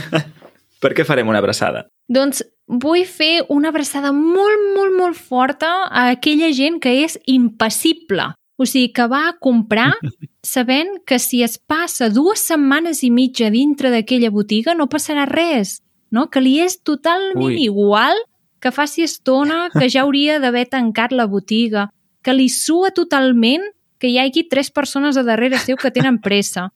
per 0.82 0.94
què 0.96 1.04
farem 1.04 1.28
una 1.28 1.42
abraçada? 1.42 1.82
Doncs 2.08 2.40
vull 2.64 3.04
fer 3.04 3.42
una 3.52 3.68
abraçada 3.68 4.08
molt, 4.16 4.64
molt, 4.72 4.96
molt 4.96 5.20
forta 5.20 5.68
a 5.84 6.06
aquella 6.14 6.48
gent 6.56 6.78
que 6.80 6.94
és 7.02 7.18
impassible. 7.28 8.30
O 8.56 8.64
sigui, 8.64 8.88
que 8.96 9.04
va 9.04 9.26
a 9.28 9.36
comprar 9.36 9.92
sabent 10.54 11.02
que 11.04 11.20
si 11.20 11.42
es 11.44 11.58
passa 11.60 12.08
dues 12.08 12.40
setmanes 12.48 13.04
i 13.04 13.12
mitja 13.12 13.52
dintre 13.52 13.92
d'aquella 13.92 14.32
botiga 14.32 14.72
no 14.72 14.88
passarà 14.88 15.28
res, 15.28 15.82
no? 16.08 16.30
Que 16.32 16.40
li 16.40 16.56
és 16.64 16.80
totalment 16.80 17.52
Ui. 17.52 17.68
igual 17.68 18.16
que 18.64 18.72
faci 18.72 19.04
estona 19.04 19.68
que 19.76 19.92
ja 19.92 20.08
hauria 20.08 20.40
d'haver 20.40 20.64
tancat 20.72 21.12
la 21.12 21.28
botiga, 21.28 21.90
que 22.28 22.36
li 22.36 22.50
sua 22.52 22.90
totalment 22.92 23.62
que 23.96 24.10
hi 24.12 24.18
hagi 24.20 24.42
tres 24.52 24.68
persones 24.68 25.16
a 25.16 25.22
darrere 25.24 25.56
seu 25.56 25.78
que 25.80 25.88
tenen 25.88 26.18
pressa, 26.20 26.66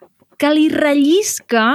que 0.40 0.48
li 0.48 0.70
rellisca 0.72 1.66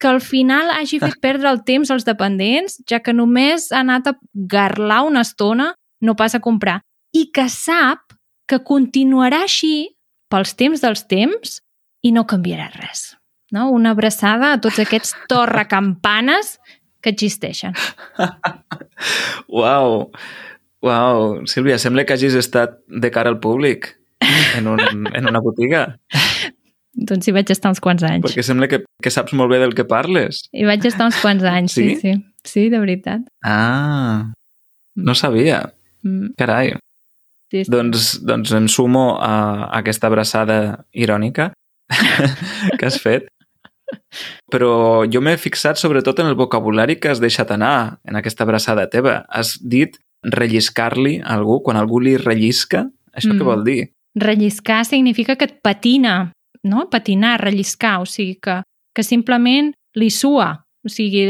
que 0.00 0.08
al 0.08 0.22
final 0.24 0.72
hagi 0.72 0.96
fet 1.02 1.18
perdre 1.20 1.50
el 1.52 1.60
temps 1.68 1.92
als 1.92 2.06
dependents, 2.08 2.78
ja 2.88 3.02
que 3.04 3.12
només 3.12 3.68
ha 3.74 3.82
anat 3.84 4.08
a 4.08 4.14
garlar 4.32 5.02
una 5.04 5.20
estona, 5.20 5.74
no 6.00 6.16
pas 6.16 6.32
a 6.34 6.40
comprar, 6.40 6.80
i 7.12 7.26
que 7.28 7.44
sap 7.52 8.16
que 8.48 8.62
continuarà 8.64 9.44
així 9.44 9.92
pels 10.32 10.56
temps 10.56 10.80
dels 10.80 11.04
temps 11.04 11.58
i 12.00 12.16
no 12.16 12.24
canviarà 12.24 12.70
res. 12.72 13.10
No? 13.52 13.68
Una 13.68 13.92
abraçada 13.92 14.54
a 14.54 14.60
tots 14.64 14.80
aquests 14.80 15.12
torrecampanes 15.28 16.56
que 17.04 17.12
existeixen. 17.12 17.76
Uau! 19.60 20.08
Uau! 20.82 21.42
Sílvia, 21.50 21.76
sembla 21.78 22.06
que 22.08 22.14
hagis 22.16 22.34
estat 22.38 22.78
de 22.88 23.10
cara 23.12 23.28
al 23.32 23.38
públic 23.40 23.90
en, 24.56 24.66
un, 24.70 24.80
en 25.12 25.28
una 25.28 25.40
botiga, 25.44 25.96
Doncs 27.00 27.28
hi 27.28 27.32
vaig 27.32 27.46
estar 27.54 27.70
uns 27.70 27.78
quants 27.80 28.02
anys. 28.02 28.24
perquè 28.26 28.42
sembla 28.42 28.66
que, 28.68 28.80
que 29.00 29.10
saps 29.14 29.30
molt 29.38 29.52
bé 29.52 29.60
del 29.62 29.76
que 29.78 29.84
parles. 29.88 30.40
Hi 30.52 30.64
vaig 30.66 30.82
estar 30.88 31.06
uns 31.06 31.20
quants 31.22 31.44
anys, 31.46 31.72
sí, 31.76 31.84
Sí? 31.94 32.00
sí. 32.02 32.14
Sí, 32.44 32.64
de 32.72 32.80
veritat. 32.82 33.20
Ah, 33.46 34.32
no 34.98 35.14
sabia. 35.14 35.60
Mm, 36.02 36.32
Carai. 36.36 36.72
sí, 37.52 37.62
sí. 37.62 37.70
Doncs, 37.70 38.08
doncs 38.26 38.50
em 38.58 38.66
sumo 38.68 39.04
a, 39.22 39.30
a 39.68 39.78
aquesta 39.78 40.08
abraçada 40.10 40.58
irònica 40.92 41.52
que 42.78 42.86
has 42.90 42.98
fet. 43.00 43.28
Però 44.50 45.04
jo 45.06 45.22
m'he 45.22 45.36
fixat 45.38 45.78
sobretot 45.78 46.18
en 46.24 46.26
el 46.32 46.36
vocabulari 46.38 46.98
que 46.98 47.08
has 47.14 47.20
deixat 47.22 47.54
anar 47.54 48.00
en 48.04 48.18
aquesta 48.18 48.42
abraçada 48.44 48.88
teva. 48.90 49.20
Has 49.30 49.54
dit 49.62 49.96
relliscar-li 50.24 51.20
a 51.20 51.36
algú, 51.36 51.60
quan 51.64 51.78
algú 51.80 52.00
li 52.00 52.16
rellisca, 52.20 52.84
això 53.14 53.32
mm. 53.32 53.38
què 53.38 53.46
vol 53.46 53.64
dir? 53.66 53.80
relliscar 54.14 54.84
significa 54.84 55.36
que 55.36 55.46
et 55.46 55.60
patina, 55.62 56.32
no? 56.66 56.88
Patinar, 56.90 57.40
relliscar, 57.40 58.00
o 58.02 58.06
sigui 58.06 58.36
que, 58.42 58.60
que 58.94 59.04
simplement 59.06 59.72
li 59.96 60.10
sua, 60.10 60.52
o 60.84 60.90
sigui, 60.90 61.28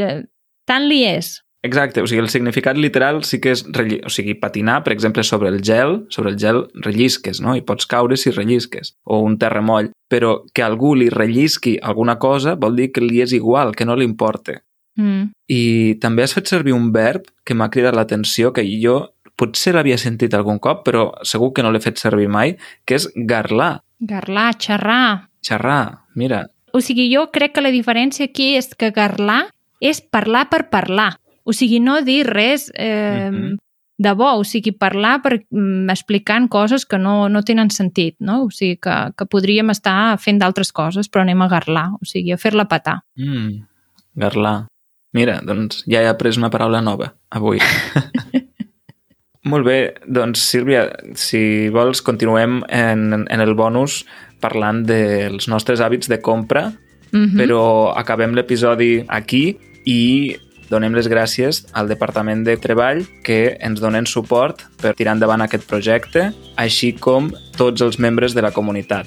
tant 0.69 0.89
li 0.89 1.05
és 1.05 1.41
Exacte, 1.63 2.01
o 2.01 2.07
sigui, 2.09 2.23
el 2.23 2.31
significat 2.33 2.79
literal 2.81 3.19
sí 3.29 3.37
que 3.37 3.51
és 3.53 3.61
relli... 3.77 3.99
o 4.01 4.09
sigui, 4.09 4.33
patinar, 4.41 4.79
per 4.81 4.95
exemple, 4.95 5.21
sobre 5.29 5.51
el 5.53 5.61
gel, 5.61 6.07
sobre 6.09 6.31
el 6.33 6.39
gel 6.41 6.63
rellisques, 6.87 7.43
no? 7.45 7.53
I 7.53 7.61
pots 7.69 7.85
caure 7.85 8.17
si 8.17 8.33
rellisques, 8.33 8.95
o 9.05 9.19
un 9.21 9.37
terremoll. 9.37 9.91
Però 10.09 10.39
que 10.57 10.65
algú 10.65 10.95
li 10.97 11.11
rellisqui 11.13 11.77
alguna 11.83 12.17
cosa 12.19 12.57
vol 12.57 12.81
dir 12.81 12.89
que 12.95 13.05
li 13.05 13.21
és 13.21 13.35
igual, 13.37 13.75
que 13.77 13.85
no 13.85 13.93
li 13.93 14.09
importa. 14.09 14.63
Mm. 14.97 15.31
I 15.49 15.95
també 16.01 16.23
has 16.25 16.35
fet 16.35 16.47
servir 16.51 16.73
un 16.75 16.91
verb 16.93 17.25
que 17.45 17.55
m'ha 17.55 17.71
cridat 17.71 17.95
l'atenció, 17.95 18.53
que 18.53 18.65
jo 18.83 19.11
potser 19.37 19.73
l'havia 19.75 19.97
sentit 19.99 20.35
algun 20.35 20.59
cop, 20.59 20.83
però 20.87 21.13
segur 21.25 21.53
que 21.55 21.63
no 21.63 21.71
l'he 21.73 21.81
fet 21.81 21.97
servir 21.99 22.29
mai, 22.29 22.57
que 22.85 22.95
és 22.99 23.09
garlar, 23.17 23.83
Garlar, 24.01 24.55
xerrar. 24.59 25.29
xerrar. 25.43 26.05
Mira, 26.15 26.47
O 26.73 26.81
sigui, 26.81 27.09
jo 27.13 27.31
crec 27.33 27.53
que 27.55 27.61
la 27.61 27.71
diferència 27.75 28.27
aquí 28.29 28.55
és 28.57 28.75
que 28.75 28.93
garlar 28.93 29.49
és 29.81 30.01
parlar 30.01 30.49
per 30.51 30.69
parlar. 30.71 31.17
O 31.43 31.53
sigui, 31.53 31.81
no 31.81 32.03
dir 32.03 32.27
res 32.29 32.71
eh, 32.77 33.31
Mhm. 33.33 33.57
de 33.99 34.13
bo, 34.15 34.37
o 34.39 34.45
sigui, 34.45 34.71
parlar 34.73 35.21
per, 35.23 35.45
mm, 35.51 35.91
explicant 35.91 36.49
coses 36.49 36.87
que 36.87 36.97
no, 36.99 37.29
no 37.29 37.43
tenen 37.43 37.71
sentit, 37.71 38.15
no? 38.21 38.45
O 38.45 38.51
sigui, 38.51 38.77
que, 38.77 39.13
que 39.17 39.27
podríem 39.27 39.71
estar 39.71 40.17
fent 40.19 40.39
d'altres 40.39 40.71
coses, 40.73 41.11
però 41.11 41.23
anem 41.23 41.43
a 41.43 41.49
garlar, 41.49 41.91
o 42.01 42.05
sigui, 42.05 42.33
a 42.33 42.39
fer-la 42.39 42.67
petar. 42.69 43.01
mm, 43.17 43.67
garlar. 44.15 44.67
Mira, 45.13 45.41
doncs 45.43 45.85
ja 45.91 46.03
he 46.03 46.09
après 46.09 46.39
una 46.39 46.51
paraula 46.51 46.81
nova 46.81 47.15
avui. 47.31 47.59
Molt 49.51 49.65
bé, 49.67 49.79
doncs 50.07 50.43
Sílvia, 50.51 50.85
si 51.17 51.69
vols 51.73 52.03
continuem 52.05 52.61
en, 52.69 53.25
en 53.25 53.41
el 53.41 53.55
bonus 53.59 54.05
parlant 54.41 54.85
dels 54.87 55.49
nostres 55.49 55.81
hàbits 55.81 56.09
de 56.13 56.21
compra, 56.21 56.69
Mm 57.13 57.25
-hmm. 57.25 57.39
però 57.39 57.93
acabem 57.97 58.35
l'episodi 58.35 59.05
aquí 59.09 59.59
i 59.85 60.37
donem 60.71 60.95
les 60.95 61.09
gràcies 61.11 61.67
al 61.73 61.89
Departament 61.89 62.45
de 62.45 62.57
Treball 62.57 63.05
que 63.25 63.57
ens 63.61 63.81
donen 63.81 64.07
suport 64.07 64.63
per 64.81 64.95
tirar 64.95 65.15
endavant 65.15 65.43
aquest 65.43 65.67
projecte, 65.67 66.33
així 66.57 66.93
com 66.93 67.33
tots 67.57 67.83
els 67.83 67.99
membres 67.99 68.35
de 68.35 68.43
la 68.43 68.53
comunitat. 68.53 69.07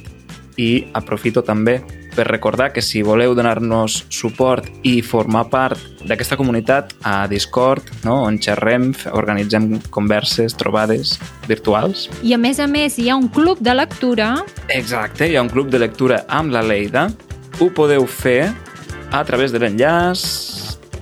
I 0.58 0.86
aprofito 0.94 1.42
també 1.42 1.82
per 2.14 2.28
recordar 2.28 2.72
que 2.74 2.82
si 2.82 3.02
voleu 3.02 3.34
donar-nos 3.34 4.04
suport 4.14 4.68
i 4.86 5.02
formar 5.02 5.48
part 5.50 5.80
d'aquesta 6.06 6.38
comunitat 6.38 6.94
a 7.02 7.28
Discord, 7.28 7.90
no? 8.06 8.22
on 8.28 8.38
xerrem, 8.38 8.92
organitzem 9.12 9.80
converses, 9.90 10.54
trobades 10.54 11.18
virtuals. 11.50 12.10
I 12.22 12.36
a 12.38 12.42
més 12.42 12.62
a 12.62 12.68
més 12.70 13.00
hi 13.02 13.10
ha 13.10 13.18
un 13.18 13.30
club 13.34 13.58
de 13.66 13.74
lectura 13.74 14.36
Exacte, 14.70 15.28
hi 15.28 15.36
ha 15.38 15.42
un 15.42 15.50
club 15.50 15.72
de 15.74 15.82
lectura 15.82 16.24
amb 16.30 16.54
la 16.54 16.62
Leida. 16.62 17.10
Ho 17.60 17.70
podeu 17.74 18.06
fer 18.06 18.52
a 19.14 19.24
través 19.26 19.52
de 19.54 19.60
l'enllaç 19.62 20.54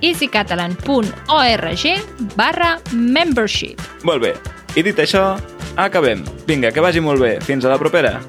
easycatalan.org 0.02 1.86
barra 2.36 2.80
membership. 2.92 3.82
Molt 4.04 4.24
bé. 4.24 4.34
I 4.76 4.84
dit 4.88 4.98
això, 5.04 5.38
acabem. 5.76 6.24
Vinga, 6.48 6.72
que 6.72 6.82
vagi 6.82 7.04
molt 7.04 7.22
bé. 7.22 7.40
Fins 7.46 7.66
a 7.66 7.70
la 7.70 7.78
propera. 7.78 8.20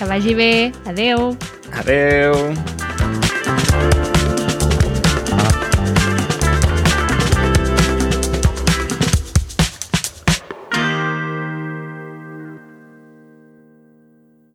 Que 0.00 0.06
vagi 0.06 0.34
bé. 0.34 0.72
Adeu. 0.86 1.36
Adeu. 1.76 2.79